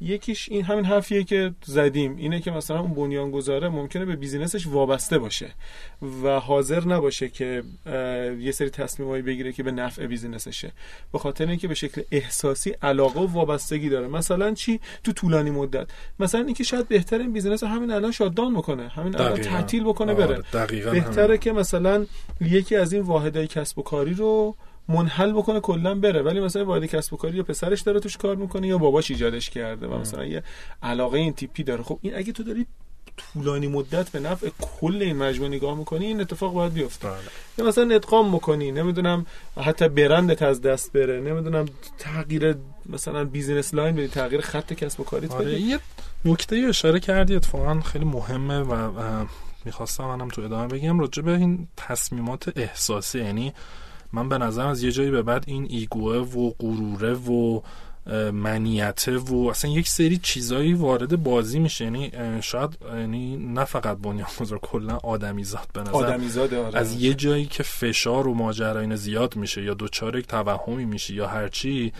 یکیش 0.00 0.48
این 0.48 0.64
همین 0.64 0.84
حرفیه 0.84 1.24
که 1.24 1.52
زدیم. 1.64 2.16
اینه 2.16 2.40
که 2.40 2.50
مثلا 2.50 2.80
اون 2.80 2.94
بنیانگذاره 2.94 3.68
ممکنه 3.68 4.04
به 4.04 4.16
business 4.16 4.56
ش 4.56 4.66
وابسته 4.66 5.18
باشه 5.18 5.50
و 6.22 6.40
حاضر 6.40 6.88
نباشه 6.88 7.28
که 7.28 7.62
یه 8.40 8.52
سری 8.52 8.70
تصمیمایی 8.70 9.22
بگیره 9.22 9.52
که 9.52 9.62
به 9.62 9.70
نفع 9.70 10.06
business 10.06 10.54
شه 10.54 10.72
به 11.12 11.18
خاطر 11.18 11.46
اینکه 11.46 11.68
به 11.68 11.74
شکل 11.74 12.02
احساسی 12.10 12.70
علاقه 12.70 13.20
و 13.20 13.26
وابستگی 13.26 13.88
داره. 13.88 14.08
مثلا 14.08 14.54
چی؟ 14.54 14.80
تو 15.04 15.12
طولانی 15.12 15.50
مدت. 15.50 15.86
مثلا 16.20 16.40
اینکه 16.40 16.64
شاید 16.64 16.88
بهتر 16.88 17.18
این 17.18 17.32
business 17.32 17.64
همین 17.64 17.90
الان 17.90 18.12
shutdown 18.12 18.54
بکنه. 18.54 18.88
همین 18.88 19.16
الان 19.16 19.40
تعطیل 19.40 19.84
بکنه 19.84 20.14
بره. 20.14 20.42
آره، 20.54 20.90
بهتره 20.90 21.38
که 21.38 21.52
مثلا 21.52 22.06
یکی 22.40 22.76
از 22.76 22.92
این 22.92 23.02
واحدهای 23.02 23.46
کسب 23.46 23.78
و 23.78 23.82
کاری 23.82 24.14
رو 24.14 24.56
منحل 24.88 25.32
بکنه 25.32 25.60
کلا 25.60 25.94
بره. 25.94 26.22
ولی 26.22 26.40
مثلا 26.40 26.64
واحد 26.64 26.84
کسب 26.84 27.14
و 27.14 27.16
کاری 27.16 27.36
یا 27.36 27.42
پسرش 27.42 27.80
داره 27.80 28.00
توش 28.00 28.16
کار 28.16 28.36
می‌کنه 28.36 28.66
یا 28.66 28.78
باباش 28.78 29.10
ایجادش 29.10 29.50
کرده 29.50 29.86
و 29.86 29.98
مثلا 29.98 30.24
یه 30.24 30.42
علاقه 30.82 31.18
این 31.18 31.32
تیپی 31.32 31.62
داره. 31.62 31.82
خب 31.82 31.98
این 32.02 32.16
اگه 32.16 32.32
تو 32.32 32.42
داری 32.42 32.66
طولانی 33.16 33.66
مدت 33.66 34.10
به 34.10 34.20
نفع 34.20 34.48
کل 34.80 35.02
این 35.02 35.16
مجموعه 35.16 35.50
نگاه 35.50 35.78
می‌کنی 35.78 36.06
این 36.06 36.20
اتفاق 36.20 36.52
باید 36.52 36.72
بیفته. 36.72 37.08
بله. 37.08 37.18
یا 37.58 37.64
مثلا 37.64 37.94
ادغام 37.94 38.32
می‌کنی 38.32 38.72
نمی‌دونم 38.72 39.26
حتی 39.56 39.88
برندت 39.88 40.42
از 40.42 40.62
دست 40.62 40.92
بره. 40.92 41.20
نمی‌دونم 41.20 41.66
تغییر 41.98 42.56
مثلا 42.86 43.24
business 43.24 43.74
line 43.74 43.96
بدی 43.96 44.08
تغییر 44.08 44.40
خط 44.40 44.72
کسب 44.72 45.00
و 45.00 45.04
کاریت 45.04 45.32
آره 45.32 45.60
یه 45.60 45.78
نکته 46.24 46.56
اشاره 46.56 47.00
کردی 47.00 47.36
اتفاقا 47.36 47.80
خیلی 47.80 48.04
مهمه 48.04 48.58
و 48.58 49.24
می‌خواستم 49.64 50.04
منم 50.04 50.28
تو 50.28 50.42
ادامه 50.42 50.68
بگم 50.68 51.00
راجع 51.00 51.22
به 51.22 51.32
این 51.32 51.68
تصمیمات 51.76 52.58
احساسی. 52.58 53.18
یعنی 53.18 53.52
من 54.14 54.28
به 54.28 54.38
نظرم 54.38 54.68
از 54.68 54.82
یه 54.82 54.92
جایی 54.92 55.10
به 55.10 55.22
بعد 55.22 55.44
این 55.46 55.66
ایگوه 55.70 56.16
و 56.16 56.50
غروره 56.50 57.14
و 57.14 57.60
منیته 58.32 59.18
و 59.18 59.48
اصلا 59.50 59.70
یک 59.70 59.88
سری 59.88 60.16
چیزایی 60.16 60.74
وارد 60.74 61.22
بازی 61.22 61.58
میشه 61.58 61.84
یعنی 61.84 62.12
شاید 62.42 62.78
یعنی 62.96 63.36
نه 63.36 63.64
فقط 63.64 63.98
بنیانگذار 63.98 64.58
کلا 64.58 64.96
آدمیزاد 64.96 65.68
به 65.74 65.80
نظر 65.80 65.92
آره. 65.92 66.78
از 66.78 67.02
یه 67.02 67.14
جایی 67.14 67.46
که 67.46 67.62
فشار 67.62 68.28
و 68.28 68.34
ماجرا 68.34 68.80
این 68.80 68.96
زیاد 68.96 69.36
میشه 69.36 69.62
یا 69.62 69.74
دوچار 69.74 70.18
یک 70.18 70.26
توهمی 70.26 70.84
میشه 70.84 71.14
یا 71.14 71.28
هرچی 71.28 71.92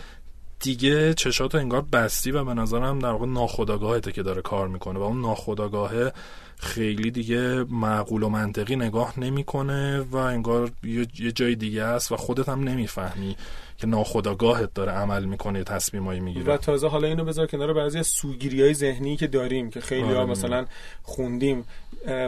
دیگه 0.59 1.13
چشات 1.13 1.55
انگار 1.55 1.81
بستی 1.81 2.31
و 2.31 2.43
به 2.43 2.53
نظرم 2.53 2.99
در 2.99 3.09
واقع 3.09 3.25
ناخداگاهته 3.25 4.11
که 4.11 4.23
داره 4.23 4.41
کار 4.41 4.67
می‌کنه 4.67 4.99
و 4.99 5.01
اون 5.01 5.21
ناخداگاهه 5.21 6.13
خیلی 6.57 7.11
دیگه 7.11 7.63
معقول 7.63 8.23
و 8.23 8.29
منطقی 8.29 8.75
نگاه 8.75 9.19
نمی‌کنه 9.19 9.99
و 9.99 10.15
انگار 10.15 10.71
یه 11.19 11.31
جای 11.31 11.55
دیگه 11.55 11.83
است 11.83 12.11
و 12.11 12.17
خودت 12.17 12.49
هم 12.49 12.63
نمی‌فهمی 12.63 13.35
که 13.77 13.87
ناخداگاهت 13.87 14.73
داره 14.73 14.91
عمل 14.91 15.25
می‌کنه 15.25 15.63
تصمیمایی 15.63 16.19
می‌گیره. 16.19 16.53
و 16.53 16.57
تازه 16.57 16.87
حالا 16.87 17.07
اینو 17.07 17.25
بذار 17.25 17.47
کنار 17.47 17.73
بعضی 17.73 17.99
از 17.99 18.07
سوگیری 18.07 18.61
های 18.61 18.73
ذهنی 18.73 19.17
که 19.17 19.27
داریم 19.27 19.69
که 19.69 19.81
خیلی 19.81 20.13
ها 20.13 20.19
آره. 20.19 20.25
مثلا 20.25 20.65
خوندیم. 21.03 21.65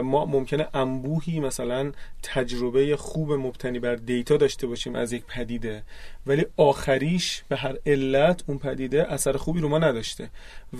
ما 0.04 0.24
ممکنه 0.24 0.68
انبوهی 0.74 1.40
مثلا 1.40 1.92
تجربه 2.22 2.96
خوب 2.96 3.32
مبتنی 3.32 3.78
بر 3.78 3.94
دیتا 3.94 4.36
داشته 4.36 4.66
باشیم 4.66 4.94
از 4.94 5.12
یک 5.12 5.24
پدیده 5.24 5.82
ولی 6.26 6.46
آخریش 6.56 7.42
به 7.48 7.56
هر 7.56 7.76
علت 7.86 8.42
اون 8.46 8.58
پدیده 8.58 9.12
اثر 9.12 9.36
خوبی 9.36 9.60
رو 9.60 9.68
ما 9.68 9.78
نداشته. 9.78 10.30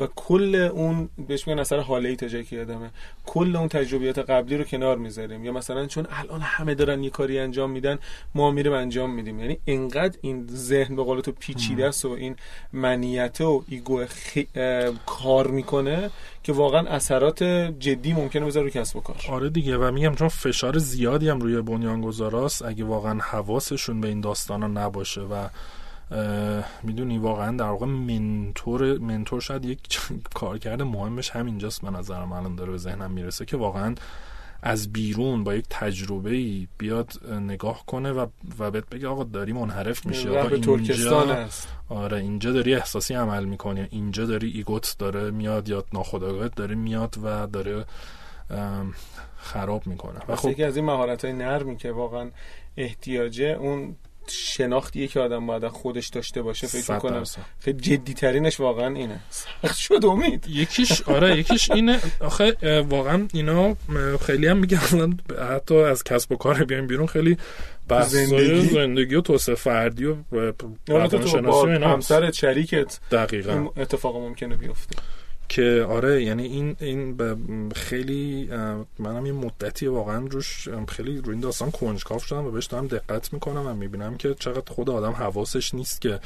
و 0.00 0.06
کل 0.16 0.54
اون 0.54 1.08
بهش 1.28 1.48
میگن 1.48 1.58
اثر 1.58 1.80
حاله 1.80 2.08
ای 2.08 2.16
تا 2.16 2.28
جایی 2.28 2.44
که 2.44 2.66
کل 3.38 3.56
اون 3.56 3.68
تجربیات 3.68 4.18
قبلی 4.18 4.56
رو 4.56 4.64
کنار 4.64 4.96
می‌ذاریم. 4.96 5.44
یا 5.44 5.52
مثلا 5.52 5.86
چون 5.86 6.06
الان 6.10 6.40
همه 6.40 6.74
دارن 6.74 7.04
یه 7.04 7.10
کاری 7.10 7.38
انجام 7.38 7.70
میدن 7.70 7.98
ما 8.34 8.50
میریم 8.50 8.72
انجام 8.72 9.14
میدیم. 9.14 9.40
یعنی 9.40 9.58
انقدر 9.66 10.18
این 10.20 10.46
ذهن 10.50 10.96
به 10.96 11.02
قول 11.02 11.20
تو 11.20 11.32
پیچیده 11.32 11.86
است 11.86 12.04
و 12.04 12.10
این 12.10 12.36
منیت 12.72 13.40
و 13.40 13.64
ایگو 13.68 14.04
کار 15.06 15.46
می‌کنه 15.46 16.10
که 16.42 16.52
واقعا 16.52 16.88
اثرات 16.88 17.42
جدی 17.78 18.12
ممکنه 18.12 18.46
بذاره 18.46 18.66
رو 18.66 18.70
کسب 18.70 18.96
و 18.96 19.00
کار. 19.00 19.16
آره 19.30 19.50
دیگه. 19.50 19.76
و 19.76 19.90
میگم 19.92 20.14
چون 20.14 20.28
فشار 20.28 20.78
زیادی 20.78 21.28
هم 21.28 21.40
روی 21.40 21.62
بنیانگذاراست 21.62 22.64
اگه 22.64 22.84
واقعا 22.84 23.18
حواسشون 23.22 24.00
به 24.00 24.08
این 24.08 24.20
داستانا 24.20 24.66
نباشه 24.66 25.20
و 25.20 25.48
می‌دونی 26.82 27.18
واقعا 27.18 27.56
در 27.56 27.68
واقع 27.68 27.86
منتور 27.86 28.98
منتور 28.98 29.40
شاید 29.40 29.64
یک 29.64 30.00
کارکرد 30.34 30.82
مهمش 30.82 31.30
همینجاست 31.30 31.82
به 31.82 31.90
نظرم 31.90 32.32
الان 32.32 32.54
داره 32.54 32.70
به 32.70 32.78
ذهنم 32.78 33.10
می‌رسه 33.10 33.44
که 33.44 33.56
واقعا 33.56 33.94
از 34.62 34.92
بیرون 34.92 35.44
با 35.44 35.54
یک 35.54 35.64
تجربه 35.70 36.30
ای 36.30 36.68
بیاد 36.78 37.12
نگاه 37.40 37.86
کنه 37.86 38.12
و 38.12 38.26
و 38.58 38.70
بهت 38.70 38.88
بگه 38.88 39.08
آقا 39.08 39.24
داری 39.24 39.52
منحرف 39.52 40.06
میشه 40.06 40.30
آقا 40.30 40.48
اینجا 40.48 41.46
آره 41.88 42.18
اینجا 42.18 42.52
داری 42.52 42.74
احساسی 42.74 43.14
عمل 43.14 43.44
می‌کنی 43.44 43.86
اینجا 43.90 44.26
داری 44.26 44.50
ایگوت 44.50 44.96
داره 44.98 45.30
میاد 45.30 45.68
یا 45.68 45.84
ناخودآگاهت 45.92 46.54
داره 46.54 46.74
میاد 46.74 47.14
و 47.22 47.46
داره 47.46 47.84
خراب 49.36 49.86
می‌کنه. 49.86 50.20
و 50.28 50.36
خب 50.36 50.48
یکی 50.48 50.64
از 50.64 50.76
این 50.76 50.84
مهارت 50.84 51.24
های 51.24 51.34
نرمی 51.34 51.76
که 51.76 51.92
واقعا 51.92 52.30
احتیاجه 52.76 53.56
اون 53.60 53.96
شناختیه 54.30 55.08
که 55.08 55.20
آدم 55.20 55.46
باید 55.46 55.68
خودش 55.68 56.08
داشته 56.08 56.42
باشه 56.42 56.66
فکر 56.66 56.98
کنم 56.98 57.24
خیلی 57.60 57.80
جدی 57.80 58.14
ترینش 58.14 58.60
واقعا 58.60 58.94
اینه. 58.94 59.20
سخت 59.30 59.78
شد 59.86 60.04
امید. 60.04 60.44
یکیش 60.48 61.02
آره 61.02 61.38
یکیش 61.38 61.70
اینه. 61.70 62.00
آخه 62.20 62.56
واقعا 62.88 63.28
اینا 63.32 63.76
خیلی 64.26 64.46
هم 64.46 64.56
میگن 64.56 65.18
حتی 65.54 65.76
از 65.76 66.04
کسب 66.04 66.32
و 66.32 66.36
کار 66.36 66.64
بیایم 66.64 66.86
بیرون 66.86 67.06
خیلی 67.06 67.36
زندگی, 68.06 68.60
زندگی 68.60 69.14
و 69.14 69.20
توسعه 69.20 69.54
فردی 69.54 70.04
و 70.04 70.16
روانشناسی 70.88 71.66
و 71.66 71.84
همسر 71.88 72.30
شریکت 72.30 72.98
دقیقاً. 73.10 73.68
اتفاق 73.76 74.16
ممکنه 74.16 74.56
بیفته. 74.56 74.96
که 75.48 75.86
آره 75.88 76.24
یعنی 76.24 76.42
این 76.42 76.76
این 76.80 77.72
خیلی 77.74 78.48
منم 78.98 79.24
این 79.24 79.34
مدتی 79.34 79.86
واقعا 79.86 80.26
روش 80.26 80.68
خیلی 80.88 81.18
روی 81.18 81.30
این 81.32 81.40
داستان 81.40 81.70
کنجکاو 81.70 82.18
شدم 82.18 82.46
و 82.46 82.50
بهش 82.50 82.66
دارم 82.66 82.86
دقت 82.86 83.32
می‌کنم 83.32 83.66
و 83.66 83.74
می‌بینم 83.74 84.16
که 84.16 84.34
چقدر 84.34 84.72
خود 84.72 84.90
آدم 84.90 85.12
حواسش 85.12 85.74
نیست 85.74 86.00
که 86.00 86.20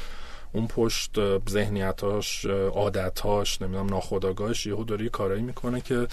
اون 0.53 0.67
پشت 0.67 1.11
ذهنیتاش 1.49 2.45
عادتاش 2.45 3.61
نمی‌دونم 3.61 3.85
ناخودآگاهش 3.85 4.65
یهو 4.65 4.83
داره 4.83 5.09
کارایی 5.09 5.41
می‌کنه 5.41 5.81
که 5.81 6.07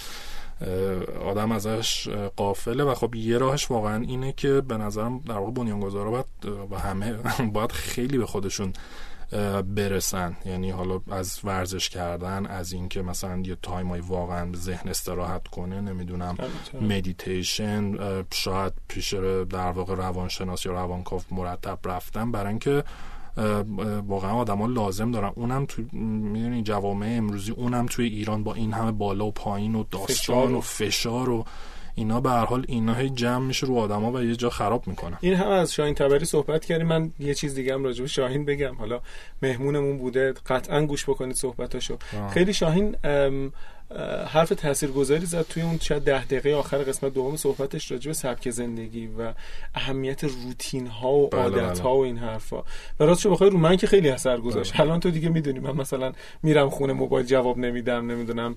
آدم 1.25 1.51
ازش 1.51 2.09
قافله 2.35 2.83
و 2.83 2.95
خب 2.95 3.15
یه 3.15 3.37
راهش 3.37 3.71
واقعا 3.71 4.01
اینه 4.01 4.33
که 4.37 4.61
به 4.61 4.77
نظرم 4.77 5.19
در 5.19 5.37
واقع 5.37 5.51
بنیانگذارا 5.51 6.11
باید 6.11 6.25
و 6.71 6.79
همه 6.79 7.13
باید 7.53 7.71
خیلی 7.71 8.17
به 8.17 8.25
خودشون 8.25 8.73
برسن. 9.75 10.37
یعنی 10.45 10.69
حالا 10.69 11.01
از 11.11 11.39
ورزش 11.43 11.89
کردن 11.89 12.45
از 12.45 12.73
اینکه 12.73 13.01
مثلا 13.01 13.41
یه 13.45 13.57
تایمای 13.61 13.99
واقعا 13.99 14.51
ذهن 14.55 14.89
استراحت 14.89 15.47
کنه 15.47 15.81
نمی‌دونم 15.81 16.37
مدیتیشن 16.81 17.95
شاید 18.33 18.73
پیش 18.87 19.13
در 19.49 19.71
واقع 19.71 19.95
روانشناس 19.95 20.65
یا 20.65 20.71
روانکاو 20.71 21.21
مرتب 21.31 21.79
رفتن. 21.85 22.31
برای 22.31 22.49
اینکه 22.49 22.83
واقعا 24.07 24.31
آدما 24.31 24.65
لازم 24.67 25.11
دارن. 25.11 25.31
اونم 25.35 25.65
تو 25.65 25.81
می‌دونی 25.91 26.63
جوامع 26.63 27.07
امروزی 27.17 27.51
اونم 27.51 27.85
توی 27.85 28.05
ایران 28.07 28.43
با 28.43 28.53
این 28.53 28.73
همه 28.73 28.91
بالا 28.91 29.25
و 29.25 29.31
پایین 29.31 29.75
و 29.75 29.83
داستان 29.91 30.53
و 30.53 30.61
فشار 30.61 31.29
و 31.29 31.45
اینا 31.95 32.21
به 32.21 32.29
هر 32.29 32.45
حال 32.45 32.65
اینا 32.67 32.93
هی 32.93 33.09
جمع 33.09 33.45
میشه 33.45 33.67
رو 33.67 33.77
آدما 33.77 34.11
و 34.11 34.23
یه 34.23 34.35
جا 34.35 34.49
خراب 34.49 34.87
می‌کنه. 34.87 35.17
این 35.21 35.33
هم 35.33 35.47
از 35.47 35.73
شاهین 35.73 35.95
تبری 35.95 36.25
صحبت 36.25 36.65
کردیم. 36.65 36.87
من 36.87 37.11
یه 37.19 37.33
چیز 37.33 37.55
دیگه 37.55 37.73
هم 37.73 37.83
راجع 37.83 38.01
به 38.01 38.07
شاهین 38.07 38.45
بگم. 38.45 38.75
حالا 38.75 38.99
مهمونمون 39.41 39.97
بوده. 39.97 40.33
قطعا 40.45 40.85
گوش 40.85 41.09
بکنید 41.09 41.35
صحبتاشو. 41.35 41.97
خیلی 42.33 42.53
شاهین 42.53 42.95
حرف 44.27 44.49
تاثیرگذاری 44.49 45.25
زد 45.25 45.41
توی 45.41 45.63
اون 45.63 45.79
شاید 45.81 46.03
ده 46.03 46.25
دقیقه 46.25 46.55
آخر 46.55 46.77
قسمت 46.77 47.13
دوم 47.13 47.35
صحبتش 47.35 47.91
راجع 47.91 48.07
به 48.07 48.13
سبک 48.13 48.49
زندگی 48.49 49.07
و 49.07 49.33
اهمیت 49.75 50.23
روتین 50.23 50.87
ها 50.87 51.13
و 51.13 51.29
بله، 51.29 51.41
عادت 51.41 51.79
ها 51.79 51.89
بله. 51.89 51.99
و 51.99 52.03
این 52.03 52.17
حرفا 52.17 52.63
و 52.99 53.03
راستش 53.03 53.27
بخوای 53.27 53.49
رو 53.49 53.57
من 53.57 53.75
که 53.75 53.87
خیلی 53.87 54.09
اثر 54.09 54.37
گذاشت 54.37 54.73
بله. 54.73 54.81
الان 54.81 54.99
تو 54.99 55.11
دیگه 55.11 55.29
می‌دونی 55.29 55.59
من 55.59 55.75
مثلا 55.75 56.11
میرم 56.43 56.69
خونه 56.69 56.93
موبایل 56.93 57.25
جواب 57.25 57.57
نمیدم 57.57 58.11
نمی‌دونم 58.11 58.55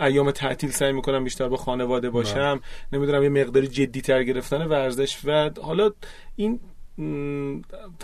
ایام 0.00 0.30
تعطیل 0.30 0.70
سعی 0.70 0.92
می‌کنم 0.92 1.24
بیشتر 1.24 1.48
با 1.48 1.56
خانواده 1.56 2.10
باشم 2.10 2.60
نمی‌دونم 2.92 3.22
یه 3.22 3.28
مقداری 3.28 3.68
جدی 3.68 4.00
تر 4.00 4.22
گرفتن 4.22 4.66
ورزش 4.66 5.18
و 5.24 5.50
حالا 5.62 5.90
این 6.36 6.60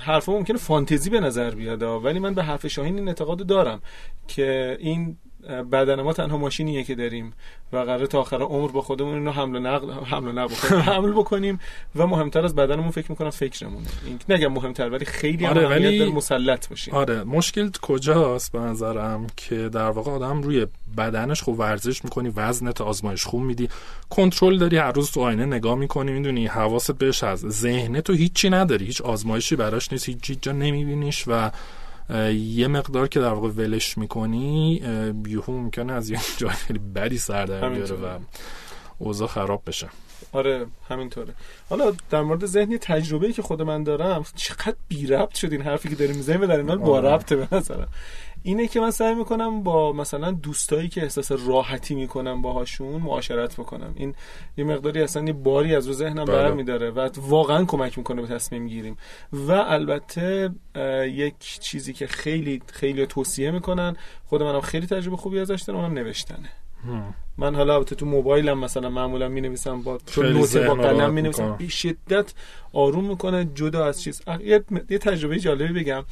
حرفا 0.01 0.33
ممکنه 0.33 0.59
فانتزی 0.59 1.11
به 1.11 1.20
نظر 1.20 1.51
بیاد 1.51 1.83
ولی 1.83 2.18
من 2.18 2.35
به 2.35 2.42
حرف 2.42 2.66
شاهین 2.66 2.98
این 2.98 3.09
اعتقاد 3.09 3.46
دارم 3.46 3.83
که 4.29 4.77
این 4.81 5.16
بدن 5.46 6.03
ما 6.03 6.12
تنها 6.12 6.37
ماشینیه 6.37 6.85
که 6.85 6.94
داریم 6.94 7.33
و 7.72 7.77
قرار 7.77 8.07
تا 8.07 8.20
آخر 8.20 8.42
عمر 8.42 8.68
با 8.70 8.81
خودمون 8.81 9.14
اینو 9.14 9.31
حمل 9.31 9.57
و 9.57 9.61
نقل 9.61 9.92
حمل 9.92 10.29
و 10.29 10.33
نقل 10.33 10.55
بکنیم. 10.55 10.81
حمل 10.94 11.12
بکنیم 11.12 11.61
و 11.96 12.07
مهمتر 12.07 12.44
از 12.44 12.55
بدنمون 12.55 12.90
فکر 12.90 13.11
می‌کنم 13.11 13.31
فکرمونه. 13.31 13.87
این 14.07 14.18
نگم 14.29 14.53
مهمتر 14.53 14.90
ولی 14.90 15.05
خیلی 15.05 15.46
آره 15.46 15.68
ولی 15.68 16.11
مسلط 16.11 16.68
باشیم 16.68 16.94
آره 16.94 17.24
مشکل 17.24 17.70
کجاست 17.83 18.53
به 18.53 18.59
نظرم 18.59 19.27
که 19.37 19.68
در 19.68 19.90
واقع 19.90 20.11
آدم 20.11 20.42
روی 20.42 20.66
بدنش 20.96 21.42
خوب 21.42 21.59
ورزش 21.59 22.05
می‌کنی 22.05 22.33
وزنت 22.37 22.81
آزمایش 22.81 23.24
خوب 23.24 23.42
میدی 23.42 23.68
کنترل 24.11 24.59
داری 24.59 24.77
هر 24.77 24.92
روز 24.92 25.11
تو 25.11 25.20
آینه 25.20 25.46
نگاه 25.46 25.74
می‌کنی 25.74 26.12
می‌دونی 26.12 26.46
حواست 26.46 26.92
بهش 26.92 27.24
از 27.24 27.40
ذهن 27.40 28.01
تو 28.01 28.12
هیچی 28.12 28.51
نداری 28.51 28.85
هیچ 28.85 29.01
آزمایشی 29.01 29.57
براش 29.57 29.92
نیست 29.92 30.09
هیچ 30.09 30.38
جا 30.42 30.53
نمیبینیش 30.53 31.24
و 31.27 31.51
یه 32.35 32.68
مقدار 32.68 33.09
که 33.09 33.21
در 33.21 33.33
واقع 33.33 33.49
ولش 33.49 33.99
می‌کنی 33.99 34.75
یهو 35.27 35.53
ممکنه 35.53 35.92
از 35.92 36.11
یه 36.11 36.21
جای 36.37 36.51
خیلی 36.51 36.79
بدی 36.79 37.18
سر 37.18 37.47
در 37.47 37.68
بیاره 37.68 37.94
و 37.94 38.18
اوضاع 38.99 39.29
خراب 39.29 39.62
بشه. 39.66 39.88
آره 40.33 40.66
همینطوره. 40.88 41.35
حالا 41.71 41.92
در 42.11 42.23
مورد 42.23 42.47
ذهنی 42.47 42.79
تجربه 42.79 43.33
که 43.33 43.42
خود 43.42 43.62
من 43.62 43.83
دارم 43.83 44.25
چقدر 44.37 44.77
بی 44.88 45.07
ربط 45.07 45.35
شد 45.35 45.53
این 45.53 45.62
حرفی 45.62 45.88
که 45.88 45.94
داریم 45.94 46.16
می‌زنیم 46.16 46.40
و 46.40 46.47
در 46.47 46.57
این 46.57 46.77
با 46.77 46.97
آره. 46.97 47.09
ربطه 47.09 47.37
به 47.37 47.57
نظرم. 47.57 47.88
اینه 48.42 48.68
که 48.68 48.81
من 48.81 48.90
سعی 48.90 49.14
می‌کنم 49.14 49.62
با 49.62 49.92
مثلا 49.92 50.31
دوستایی 50.31 50.88
که 50.88 51.03
احساس 51.03 51.33
راحتی 51.33 51.94
می‌کنم 51.94 52.42
باهاشون 52.42 53.03
معاشرت 53.03 53.57
بکنم. 53.57 53.92
این 53.96 54.14
یه 54.57 54.64
مقداری 54.64 55.03
اصلا 55.03 55.24
یه 55.24 55.33
باری 55.33 55.74
از 55.74 55.87
رو 55.87 55.92
ذهنم 55.92 56.24
بله. 56.24 56.37
برمیداره 56.37 56.90
و 56.90 57.09
واقعا 57.16 57.64
کمک 57.64 57.98
می‌کنه 57.98 58.22
به 58.22 58.29
تصمیم 58.29 58.68
گیریم. 58.68 58.96
و 59.33 59.53
البته 59.53 60.51
یک 61.05 61.35
چیزی 61.38 61.92
که 61.92 62.07
خیلی 62.07 62.62
خیلی 62.72 63.07
توصیه 63.07 63.51
می‌کنن 63.51 63.96
خود 64.27 64.42
منم 64.42 64.61
خیلی 64.61 64.87
تجربه 64.87 65.16
خوبی 65.16 65.38
ازش 65.38 65.62
دارم 65.66 65.81
اونم 65.81 65.92
نوشتنه. 65.92 66.48
من 67.38 67.55
حالا 67.55 67.74
البته 67.74 67.94
تو 67.94 68.07
موبایلم 68.07 68.59
مثلا 68.59 68.90
معمولا 68.90 69.29
می 69.29 69.40
نویسم 69.40 69.83
با 69.83 69.98
نوت 70.16 70.57
با 70.57 70.74
قلم 70.74 71.12
می 71.12 71.22
نویسم 71.22 71.57
به 71.59 71.68
شدت 71.68 72.35
آروم 72.72 73.05
می‌کنه 73.05 73.48
جدا 73.55 73.87
از 73.87 74.03
چیز. 74.03 74.22
یه, 74.44 74.64
یه 74.90 74.98
تجربه 74.98 75.38
جالبی 75.38 75.81
بگم. 75.81 76.05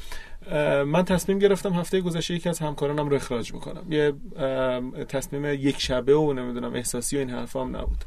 من 0.85 1.05
تصمیم 1.05 1.39
گرفتم 1.39 1.73
هفته 1.73 2.01
گذشته 2.01 2.33
یکی 2.33 2.49
از 2.49 2.59
همکارانم 2.59 3.09
رو 3.09 3.15
اخراج 3.15 3.53
می‌کنم 3.53 3.91
یه 3.91 4.13
تصمیم 5.09 5.45
یک 5.45 5.81
شبه 5.81 6.15
و 6.15 6.33
نمی‌دونم 6.33 6.73
احساسی 6.73 7.15
و 7.15 7.19
این 7.19 7.29
حرفا 7.29 7.61
هم 7.61 7.75
نبود 7.75 8.05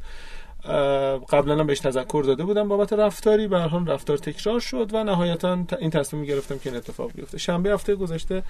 قبلا 1.29 1.59
هم 1.59 1.67
بهش 1.67 1.79
تذکر 1.79 2.23
داده 2.27 2.43
بودم 2.43 2.67
بابت 2.67 2.93
رفتاری 2.93 3.47
به 3.47 3.59
حال 3.59 3.87
رفتار 3.87 4.17
تکرار 4.17 4.59
شد 4.59 4.89
و 4.93 5.03
نهایتا 5.03 5.65
این 5.79 5.89
تصمیم 5.89 6.23
گرفتم 6.25 6.57
که 6.57 6.69
این 6.69 6.77
اتفاق 6.77 7.11
بیفته. 7.15 7.37
شنبه 7.37 7.73
هفته 7.73 7.95
گذشته 7.95 8.43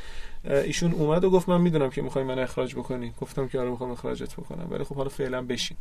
ایشون 0.43 0.91
اومد 0.91 1.23
و 1.23 1.29
گفت 1.29 1.49
من 1.49 1.61
می‌دونم 1.61 1.89
که 1.89 2.01
می‌خوای 2.01 2.25
من 2.25 2.39
اخراج 2.39 2.75
بکنی. 2.75 3.13
گفتم 3.21 3.47
که 3.47 3.59
آره 3.59 3.69
می‌خوام 3.69 3.91
اخراجت 3.91 4.33
بکنم. 4.33 4.67
ولی 4.71 4.83
خب 4.83 4.95
حالا 4.95 5.09
فعلا 5.09 5.41
بشین. 5.41 5.77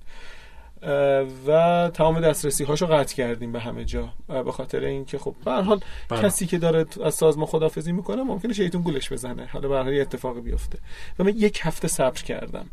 و 1.47 1.90
تمام 1.95 2.21
دسترسی 2.21 2.64
هاشو 2.64 2.87
قطع 2.87 3.14
کردیم 3.14 3.53
به 3.53 3.61
همه 3.61 3.85
جا. 3.85 4.09
به 4.27 4.53
خاطر 4.53 4.85
اینکه 4.85 5.19
خب 5.19 5.35
به 5.45 5.53
حال 5.53 5.81
بله. 6.09 6.23
کسی 6.23 6.47
که 6.47 6.59
داره 6.59 6.87
از 7.05 7.14
سازمان 7.14 7.47
خدافزی 7.47 7.93
می‌کنه 7.93 8.23
ممکنه 8.23 8.53
شیطون 8.53 8.83
گولش 8.83 9.12
بزنه. 9.12 9.47
حالا 9.47 9.69
به 9.69 9.77
هر 9.77 10.01
اتفاقی 10.01 10.40
بیفته. 10.40 10.79
و 11.19 11.25
من 11.25 11.33
یک 11.37 11.61
هفته 11.62 11.88
صبر 11.88 12.23
کردم. 12.23 12.66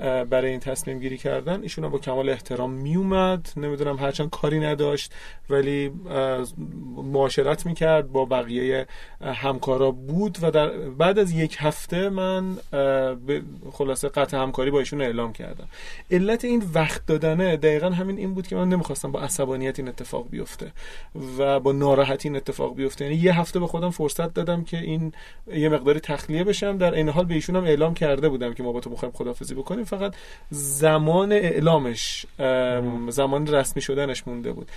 برای 0.00 0.50
این 0.50 0.60
تصمیم 0.60 0.98
گیری 0.98 1.18
کردن. 1.18 1.62
ایشون 1.62 1.88
با 1.88 1.98
کمال 1.98 2.28
احترام 2.28 2.70
میومد. 2.70 3.48
نمی‌دونم 3.56 3.96
هرچند 3.96 4.30
کاری 4.30 4.60
نداشت 4.60 5.12
ولی 5.50 5.92
معاشرت 6.96 7.66
می‌کرد 7.66 8.12
با 8.12 8.24
بقیه 8.24 8.86
همکارا 9.20 9.90
بود 9.90 10.38
و 10.42 10.50
در 10.50 10.68
بعد 10.68 11.18
از 11.18 11.32
یک 11.32 11.56
هفته 11.58 12.08
من 12.08 12.56
خلاصه 13.72 14.08
قطع 14.08 14.36
همکاری 14.36 14.70
با 14.70 14.78
ایشون 14.78 15.00
اعلام 15.00 15.32
کردم. 15.32 15.68
علت 16.10 16.44
این 16.44 16.62
وقت 16.74 17.06
دادنه 17.06 17.56
دقیقا 17.56 17.90
همین 17.90 18.18
این 18.18 18.34
بود 18.34 18.46
که 18.46 18.56
من 18.56 18.68
نمی‌خواستم 18.68 19.12
با 19.12 19.20
عصبانیت 19.20 19.78
این 19.78 19.88
اتفاق 19.88 20.30
بیفته 20.30 20.72
و 21.38 21.60
با 21.60 21.72
ناراحتی 21.72 22.28
این 22.28 22.36
اتفاق 22.36 22.74
بیفته. 22.74 23.04
یعنی 23.04 23.16
یه 23.16 23.40
هفته 23.40 23.60
به 23.60 23.66
خودم 23.66 23.90
فرصت 23.90 24.34
دادم 24.34 24.64
که 24.64 24.78
این 24.78 25.12
یه 25.54 25.68
مقداری 25.68 26.00
تخلیه 26.00 26.44
بشم. 26.44 26.78
در 26.78 26.94
این 26.94 27.08
حال 27.08 27.24
به 27.24 27.34
ایشون 27.34 27.56
هم 27.56 27.64
اعلام 27.64 27.94
کرده 27.94 28.28
بودم 28.28 28.54
که 28.54 28.62
ما 28.62 28.72
با 28.72 28.80
تو 28.80 28.90
می‌خوایم 28.90 29.14
خدافظی 29.14 29.54
بکنیم. 29.54 29.81
فقط 29.84 30.14
زمان 30.50 31.32
اعلامش 31.32 32.26
زمان 33.08 33.46
رسمی 33.46 33.82
شدنش 33.82 34.28
مونده 34.28 34.52
بود. 34.52 34.70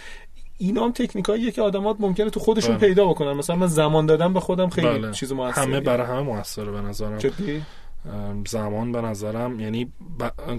این 0.57 0.77
هم 0.77 0.91
تکنیکاییه 0.91 1.51
که 1.51 1.61
آدمات 1.61 1.95
ممکنه 1.99 2.29
تو 2.29 2.39
خودشون 2.39 2.77
بله. 2.77 2.87
پیدا 2.87 3.05
بکنن. 3.05 3.33
مثلا 3.33 3.55
من 3.55 3.67
زمان 3.67 4.05
دادم 4.05 4.33
به 4.33 4.39
خودم 4.39 4.69
خیلی 4.69 4.87
بله. 4.87 5.11
چیز 5.11 5.31
موثره 5.31 5.63
همه 5.63 5.79
برای 5.79 6.07
همه 6.07 6.21
موثره 6.21 6.71
به 6.71 6.81
نظرم. 6.81 7.19
زمان 8.45 8.91
به 8.91 9.01
نظرم 9.01 9.59
یعنی 9.59 9.91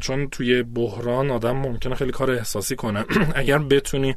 چون 0.00 0.28
توی 0.28 0.62
بحران 0.62 1.30
آدم 1.30 1.56
ممکنه 1.56 1.94
خیلی 1.94 2.12
کار 2.12 2.30
احساسی 2.30 2.76
کنه. 2.76 3.04
اگر 3.34 3.58
بتونی 3.58 4.14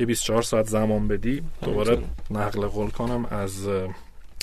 یه 0.00 0.06
24 0.06 0.42
ساعت 0.42 0.66
زمان 0.66 1.08
بدی 1.08 1.42
دوباره 1.62 1.98
نقل 2.30 2.66
قول 2.66 2.90
کنم 2.90 3.26
از 3.30 3.68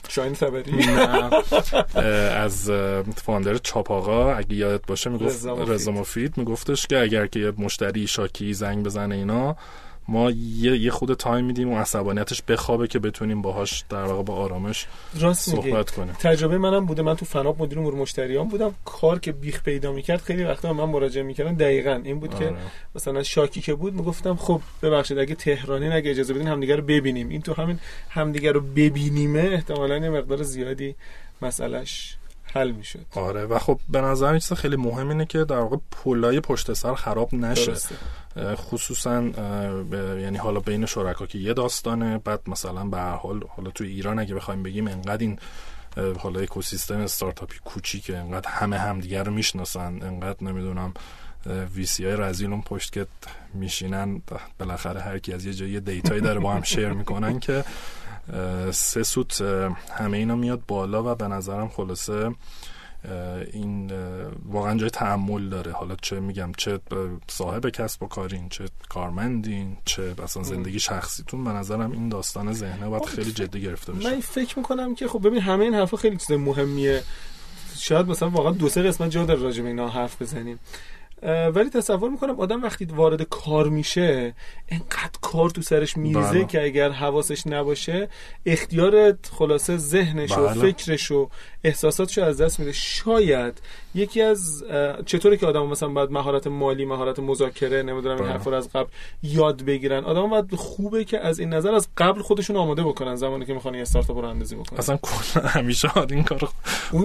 شاین 0.10 0.34
سبری 0.34 0.86
از 2.46 2.72
founder 3.24 3.58
چاپاقا 3.58 4.34
اگه 4.34 4.56
یادت 4.56 4.86
باشه 4.86 5.10
می‌گفت 5.10 5.46
رضا 5.46 5.92
مفید 5.92 6.38
میگفتش 6.38 6.88
که 6.88 7.00
اگر 7.00 7.28
که 7.28 7.40
یه 7.40 7.54
مشتری 7.58 8.08
شاکی 8.08 8.54
زنگ 8.54 8.86
بزنه 8.86 9.16
اینا 9.16 9.56
ما 10.08 10.32
یه, 10.32 10.78
یه 10.78 10.92
خورده 10.92 11.14
time 11.14 11.46
میدیم 11.46 11.72
و 11.72 11.80
عصبانیتش 11.80 12.42
بخوابه 12.42 12.88
که 12.88 13.00
بتونیم 13.00 13.42
باهاش 13.42 13.84
در 13.90 14.04
واقع 14.04 14.24
با 14.24 14.36
آرامش 14.36 14.86
راست 15.20 15.50
صحبت 15.50 15.92
کنیم. 15.92 16.14
تجربه 16.14 16.58
منم 16.58 16.86
بوده. 16.86 17.02
من 17.02 17.16
تو 17.16 17.26
فناب 17.26 17.62
مدیر 17.62 17.80
امور 17.80 17.96
مشتریان 17.96 18.48
بودم. 18.48 18.76
کار 18.86 19.20
که 19.20 19.32
بیخ 19.32 19.64
پیدا 19.64 19.92
می‌کرد 19.92 20.22
خیلی 20.22 20.44
وقتا 20.44 20.74
من 20.74 20.84
مراجعه 20.84 21.24
می‌کردم. 21.24 21.56
دقیقا 21.56 22.02
این 22.04 22.20
بود 22.20 22.36
آره. 22.36 22.46
که 22.46 22.56
مثلا 22.96 23.24
شاکی 23.24 23.62
که 23.62 23.74
بود 23.74 23.94
می‌گفتم 23.94 24.36
خب 24.36 24.62
ببخشید 24.82 25.18
اگه 25.18 25.36
تهرانی 25.36 25.90
نگه 25.90 26.12
اجازه 26.12 26.34
بدین 26.34 26.48
همدیگه 26.48 26.76
رو 26.76 26.84
ببینیم. 26.84 27.30
این 27.30 27.42
تو 27.42 27.54
همین 27.54 27.80
همدیگه 28.10 28.52
رو 28.52 28.62
ببینیمه 28.62 29.50
احتمالاً 29.54 29.98
یه 29.98 30.10
مقدار 30.10 30.44
زیادی 30.44 30.96
مسئلهش 31.42 32.18
حل 32.56 32.72
می‌شد. 32.72 33.06
آره 33.16 33.46
و 33.46 33.60
خب 33.60 33.80
به 33.90 34.02
نظر 34.02 34.40
چیز 34.40 34.54
خیلی 34.54 34.76
مهم 34.76 35.10
اینه 35.10 35.26
که 35.26 35.44
در 35.44 35.58
واقع 35.58 35.78
پولای 35.92 36.40
پشت 36.40 36.74
سر 36.74 36.96
خراب 36.96 37.34
نشه. 37.34 37.74
خصوصا 38.38 39.24
یعنی 40.20 40.38
حالا 40.38 40.60
بین 40.60 40.86
شرکا 40.86 41.26
که 41.26 41.38
یه 41.38 41.54
داستانه 41.54 42.18
بعد 42.18 42.40
مثلا 42.48 42.86
به 42.86 42.98
هر 42.98 43.16
حال 43.16 43.44
حالا 43.50 43.72
تو 43.72 43.84
ایران 43.84 44.20
اگه 44.20 44.36
بخوایم 44.36 44.64
بگیم 44.64 44.88
انقدر 44.88 45.22
این 45.22 45.40
حالا 46.20 46.40
اکوسیستم 46.40 47.00
استارتاپی 47.00 47.58
کوچیکه 47.66 48.18
انقدر 48.18 48.50
همه 48.50 48.78
همدیگه 48.78 49.24
رو 49.24 49.32
می‌شناسن 49.32 50.04
انقدر 50.04 50.44
نمی‌دونم 50.44 50.94
وی 51.76 51.86
سی 51.86 52.06
های 52.06 52.16
رزیل 52.16 52.52
اون 52.52 52.62
پشت 52.62 52.94
که 52.94 53.08
میشینن 53.54 54.22
بالاخره 54.60 55.02
هر 55.02 55.20
کی 55.20 55.34
از 55.34 55.46
یه 55.46 55.54
جایی 55.54 55.80
دیتایی 55.80 56.22
داره 56.22 56.40
با 56.40 56.54
هم 56.54 56.64
شیر 56.74 56.90
می‌کنن 56.90 57.40
که 57.40 57.64
سه 58.72 59.04
سوت 59.04 59.42
همه 59.92 60.18
اینا 60.18 60.36
میاد 60.36 60.62
بالا 60.68 61.12
و 61.12 61.16
به 61.16 61.28
نظرم 61.28 61.68
خلاصه 61.68 62.32
این 63.54 63.92
واقعا 64.46 64.78
جای 64.78 64.90
تحمل 64.90 65.50
داره. 65.50 65.72
حالا 65.72 65.96
چه 66.02 66.20
میگم 66.20 66.52
چه 66.58 66.80
صاحب 67.28 67.70
کسب 67.70 68.04
و 68.04 68.08
کارین 68.08 68.50
چه 68.50 68.66
کارمندین 68.90 69.78
چه 69.86 70.16
مثلا 70.24 70.44
زندگی 70.44 70.80
شخصیتون 70.80 71.44
به 71.44 71.50
نظرم 71.50 71.92
این 71.92 72.10
داستان 72.10 72.54
ذهنه 72.54 72.90
باید 72.90 73.06
خیلی 73.06 73.32
جدی 73.32 73.62
گرفته 73.62 73.94
بشه. 73.94 74.10
من 74.10 74.20
فکر 74.20 74.60
می‌کنم 74.60 74.96
که 74.96 75.08
خب 75.08 75.28
ببین 75.28 75.42
همه 75.42 75.64
این 75.64 75.74
حرفا 75.74 75.98
خیلی 75.98 76.18
چیز 76.18 76.32
مهمیه. 76.32 77.04
شاید 77.78 78.08
مثلا 78.08 78.30
واقعا 78.30 78.52
دو 78.52 78.70
سه 78.70 78.84
قسمت 78.84 79.10
جا 79.10 79.26
داره 79.26 79.42
راجع 79.42 79.62
به 79.62 79.68
اینا 79.68 79.90
حرف 79.90 80.22
بزنیم. 80.22 80.60
ولی 81.26 81.70
تصور 81.70 82.10
می‌کنم 82.10 82.40
آدم 82.40 82.64
وقتی 82.64 82.86
وارد 82.86 83.22
کار 83.22 83.70
میشه 83.70 84.34
انقدر 84.70 85.20
کار 85.22 85.50
تو 85.50 85.62
سرش 85.62 85.98
میریزه 85.98 86.30
بله. 86.30 86.46
که 86.46 86.64
اگر 86.64 86.90
حواسش 86.90 87.48
نباشه 87.48 88.10
اختیار 88.46 89.18
خلاصه 89.38 89.78
ذهنش 89.78 90.34
بله. 90.34 90.42
و 90.42 90.54
فکرش 90.54 91.12
و 91.12 91.30
احساساتش 91.64 92.18
از 92.18 92.42
دست 92.42 92.60
میده 92.60 92.72
شاید 92.72 93.62
یکی 93.96 94.22
از 94.22 94.64
چطوره 95.06 95.38
که 95.38 95.46
آدم 95.46 95.68
مثلا 95.68 95.90
باید 95.90 96.12
مهارت 96.12 96.48
مالی 96.48 96.86
مهارت 96.86 97.20
مذاکره 97.20 97.84
نمی‌دونم 97.84 98.16
این 98.16 98.24
بله. 98.24 98.32
حرفا 98.32 98.52
رو 98.52 98.58
از 98.58 98.70
قبل 98.70 98.90
یاد 99.24 99.62
بگیرن 99.62 100.04
آدم 100.04 100.30
باید 100.30 100.56
خوبه 100.56 101.04
که 101.04 101.20
از 101.20 101.40
این 101.40 101.54
نظر 101.54 101.74
از 101.74 101.88
قبل 101.98 102.22
خودشون 102.22 102.56
آماده 102.56 102.84
بکنن 102.84 103.16
زمانی 103.16 103.46
که 103.46 103.54
می‌خوان 103.54 103.76
یه 103.76 103.82
استارتاپ 103.82 104.18
رو 104.18 104.26
اندازی 104.26 104.56
بکنن 104.56 104.80
اصلا 104.80 105.00
همیشه 105.46 105.98
این 105.98 106.24
کارو 106.24 106.48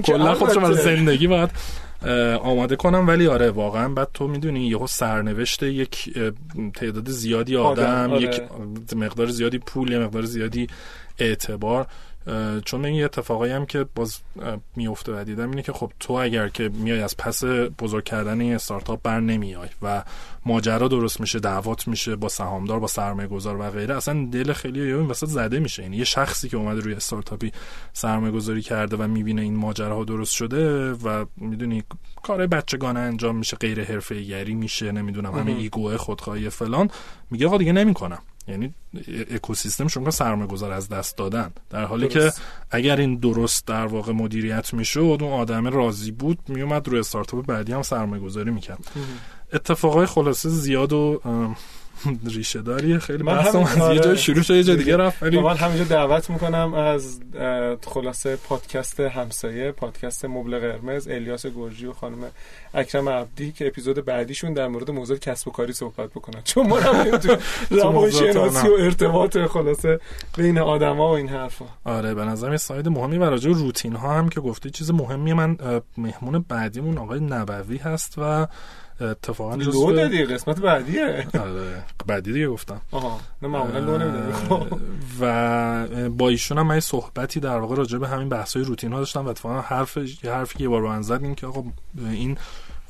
کلا 0.04 0.34
خودشون 0.34 0.72
زندگی 0.72 1.26
باید 1.26 1.50
آماده 2.42 2.76
کنم 2.76 3.08
ولی 3.08 3.26
آره 3.26 3.50
واقعا 3.50 3.88
بعد 3.88 4.08
تو 4.14 4.28
می‌دونی 4.28 4.66
یهو 4.66 4.86
سرنوشت 4.86 5.62
یک 5.62 6.18
تعداد 6.74 7.10
زیادی 7.10 7.56
آدم, 7.56 8.10
آره. 8.12 8.22
یک 8.22 8.42
مقدار 8.96 9.26
زیادی 9.26 9.58
پول 9.58 9.92
یه 9.92 9.98
مقدار 9.98 10.22
زیادی 10.22 10.66
اعتبار 11.18 11.86
چون 12.64 12.84
این 12.84 13.04
اتفاقایی 13.04 13.52
هم 13.52 13.66
که 13.66 13.86
باز 13.94 14.18
میفته 14.76 15.20
و 15.20 15.24
دیدم 15.24 15.50
اینه 15.50 15.62
که 15.62 15.72
خب 15.72 15.92
تو 16.00 16.12
اگر 16.12 16.48
که 16.48 16.68
میای 16.68 17.00
از 17.00 17.16
پس 17.16 17.44
بزرگ 17.78 18.04
کردن 18.04 18.40
این 18.40 18.54
استارتاپ 18.54 19.02
بر 19.02 19.20
نمیای 19.20 19.68
و 19.82 20.02
ماجرا 20.46 20.88
درست 20.88 21.20
میشه 21.20 21.40
دعوات 21.40 21.88
میشه 21.88 22.16
با 22.16 22.28
سهامدار 22.28 22.80
با 22.80 22.86
سرمایه 22.86 23.28
گذار 23.28 23.60
و 23.60 23.70
غیره 23.70 23.96
اصلا 23.96 24.28
دل 24.32 24.52
خیلی 24.52 24.80
این 24.80 25.06
وسط 25.06 25.26
زده 25.26 25.58
میشه. 25.58 25.82
یعنی 25.82 25.96
یه 25.96 26.04
شخصی 26.04 26.48
که 26.48 26.56
اومده 26.56 26.80
روی 26.80 26.94
استارتاپی 26.94 27.52
سرمایه 27.92 28.32
گذاری 28.32 28.62
کرده 28.62 28.96
و 28.96 29.06
می‌بینه 29.06 29.42
این 29.42 29.56
ماجراها 29.56 30.04
درست 30.04 30.32
شده 30.32 30.92
و 30.92 31.24
می‌دونی 31.36 31.82
کار 32.22 32.46
بچگانه 32.46 33.00
انجام 33.00 33.36
میشه 33.36 33.56
غیر 33.56 33.84
حرفه‌ای 33.84 34.54
میشه 34.54 34.92
نمی‌دونم 34.92 35.34
همه 35.34 35.52
ایگو 35.52 35.96
خودخواهی 35.96 36.50
فلان 36.50 36.90
میگه 37.30 37.46
آقا 37.46 37.58
دیگه 37.58 37.72
نمی‌کنم. 37.72 38.22
یعنی 38.48 38.74
اکوسیستم 39.30 39.88
شما 39.88 40.10
سرمایه 40.10 40.46
گذار 40.46 40.72
از 40.72 40.88
دست 40.88 41.16
دادن. 41.16 41.50
در 41.70 41.84
حالی 41.84 42.08
که 42.08 42.32
اگر 42.70 42.96
این 42.96 43.16
درست 43.16 43.66
در 43.66 43.86
واقع 43.86 44.12
مدیریت 44.12 44.74
می‌شد 44.74 45.18
اون 45.20 45.32
آدم 45.32 45.66
راضی 45.66 46.10
بود 46.10 46.38
میومد 46.48 46.88
روی 46.88 47.00
استارتاپ 47.00 47.46
بعدی 47.46 47.72
هم 47.72 47.82
سرمایه 47.82 48.22
گذاری 48.22 48.50
می‌کرد 48.50 48.90
اتفاقای 49.52 50.06
خلاصه 50.06 50.48
زیاد 50.48 50.92
و 50.92 51.20
ریشه 52.34 52.62
داریه 52.62 52.98
خیلی 52.98 53.22
بحثم 53.22 53.58
از 53.58 53.76
یه 53.76 53.82
جای 53.82 53.98
آره. 53.98 54.16
شروع 54.16 54.42
شد 54.42 54.54
یه 54.54 54.62
جای 54.62 54.76
دیگه 54.76 54.96
رفت. 54.96 55.22
ولی 55.22 55.40
من 55.40 55.56
همینجا 55.56 55.84
دعوت 55.84 56.30
می‌کنم 56.30 56.74
از 56.74 57.20
خلاصه 57.86 58.36
پادکست 58.36 59.00
همسایه 59.00 59.72
پادکست 59.72 60.24
مبل 60.24 60.58
قرمز 60.58 61.08
الیاس 61.08 61.46
گرجی 61.46 61.86
و 61.86 61.92
خانم 61.92 62.18
اکرم 62.74 63.08
عبدی 63.08 63.52
که 63.52 63.66
اپیزود 63.66 64.04
بعدیشون 64.04 64.52
در 64.52 64.68
مورد 64.68 64.90
موضوع 64.90 65.16
کسب 65.16 65.48
و 65.48 65.50
کاری 65.50 65.72
صحبت 65.72 66.10
بکنن. 66.10 66.42
چون 66.44 66.66
ما 66.66 66.78
روانشناسی 67.70 68.68
و 68.72 68.72
ارتباط 68.78 69.38
خلاصه 69.38 70.00
بین 70.36 70.58
آدما 70.58 71.10
و 71.10 71.16
این 71.16 71.28
حرفا. 71.28 71.64
آره 71.84 72.14
به 72.14 72.24
نظر 72.24 72.56
ساید 72.56 72.88
مهمی 72.88 73.18
و 73.18 73.24
راجع 73.24 73.50
روتین 73.50 73.96
ها 73.96 74.18
هم 74.18 74.28
که 74.28 74.40
گفتی 74.40 74.70
چیز 74.70 74.90
مهمی 74.90 75.32
من 75.32 75.56
مهمون 75.96 76.44
بعدیمون 76.48 76.98
آقای 76.98 77.20
نبوی 77.20 77.76
هست 77.76 78.14
و 78.18 78.46
اتفاقا 79.00 79.54
لو 79.54 79.92
دادی 79.92 80.24
قسمت 80.24 80.60
بعدیه. 80.60 81.26
آره 81.40 81.82
بعدی 82.06 82.32
دیگه 82.32 82.48
گفتم. 82.48 82.80
آها 82.90 83.20
نه 83.42 83.48
معمولا 83.48 83.78
لو 83.78 83.98
نمی‌دادی. 83.98 84.66
و 85.20 86.08
با 86.08 86.28
ایشون 86.28 86.58
هم 86.58 86.66
من 86.66 86.80
صحبتی 86.80 87.40
در 87.40 87.56
واقع 87.56 87.76
راجع 87.76 87.98
به 87.98 88.08
همین 88.08 88.28
بحث 88.28 88.56
های 88.56 88.64
روتین 88.64 88.92
ها 88.92 88.98
داشتم 88.98 89.24
و 89.24 89.28
اتفاقا 89.28 89.60
حرف 89.60 89.98
حرفی 90.24 90.58
که 90.58 90.64
یه 90.64 90.68
بار 90.68 90.82
من 90.82 91.02
زد 91.02 91.22
این 91.22 91.34
که 91.34 91.46
آقا 91.46 91.64
این 91.98 92.38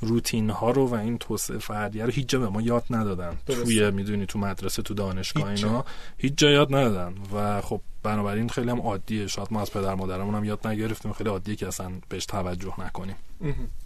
روتین 0.03 0.51
ها 0.51 0.71
رو 0.71 0.87
و 0.87 0.95
این 0.95 1.19
توسعه 1.19 1.59
فردیه 1.59 2.05
رو 2.05 2.11
هیچ 2.11 2.29
جا 2.29 2.39
به 2.39 2.49
ما 2.49 2.63
یاد 2.63 2.85
ندادن. 2.91 3.37
توی 3.47 3.91
می‌دونی 3.91 4.27
تو 4.27 4.39
مدرسه 4.39 4.83
تو 4.83 4.95
دانشگاه 4.95 5.49
اینا 5.49 5.85
هیچ 6.19 6.33
جا 6.37 6.51
یاد 6.51 6.75
ندادن. 6.75 7.15
و 7.35 7.61
خب 7.61 7.81
بنابراین 8.03 8.49
خیلی 8.49 8.71
هم 8.71 8.81
عادیه. 8.81 9.27
شاید 9.27 9.49
ما 9.51 9.63
از 9.63 9.73
پدر 9.73 9.95
مادرمون 9.95 10.35
هم 10.35 10.45
یاد 10.45 10.67
نگرفتیم. 10.67 11.13
خیلی 11.13 11.31
عادیه 11.31 11.57
که 11.57 11.67
اصلا 11.67 11.93
بهش 12.09 12.27
توجه 12.27 12.75
نکنیم. 12.79 13.17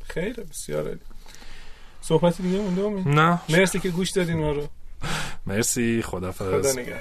خیلی 0.05 0.43
بسیار 0.51 0.99
صحبتی 2.09 2.43
دیگه 2.43 2.59
مونده 2.59 3.11
نه. 3.11 3.41
مرسی 3.49 3.81
که 3.81 3.89
گوش 3.91 4.11
دادین 4.11 4.39
ما 4.39 4.51
رو. 4.53 4.63
مرسی 5.47 6.03
خدافظ 6.03 6.49
خدا 6.49 6.73
نگهدار. 6.81 7.01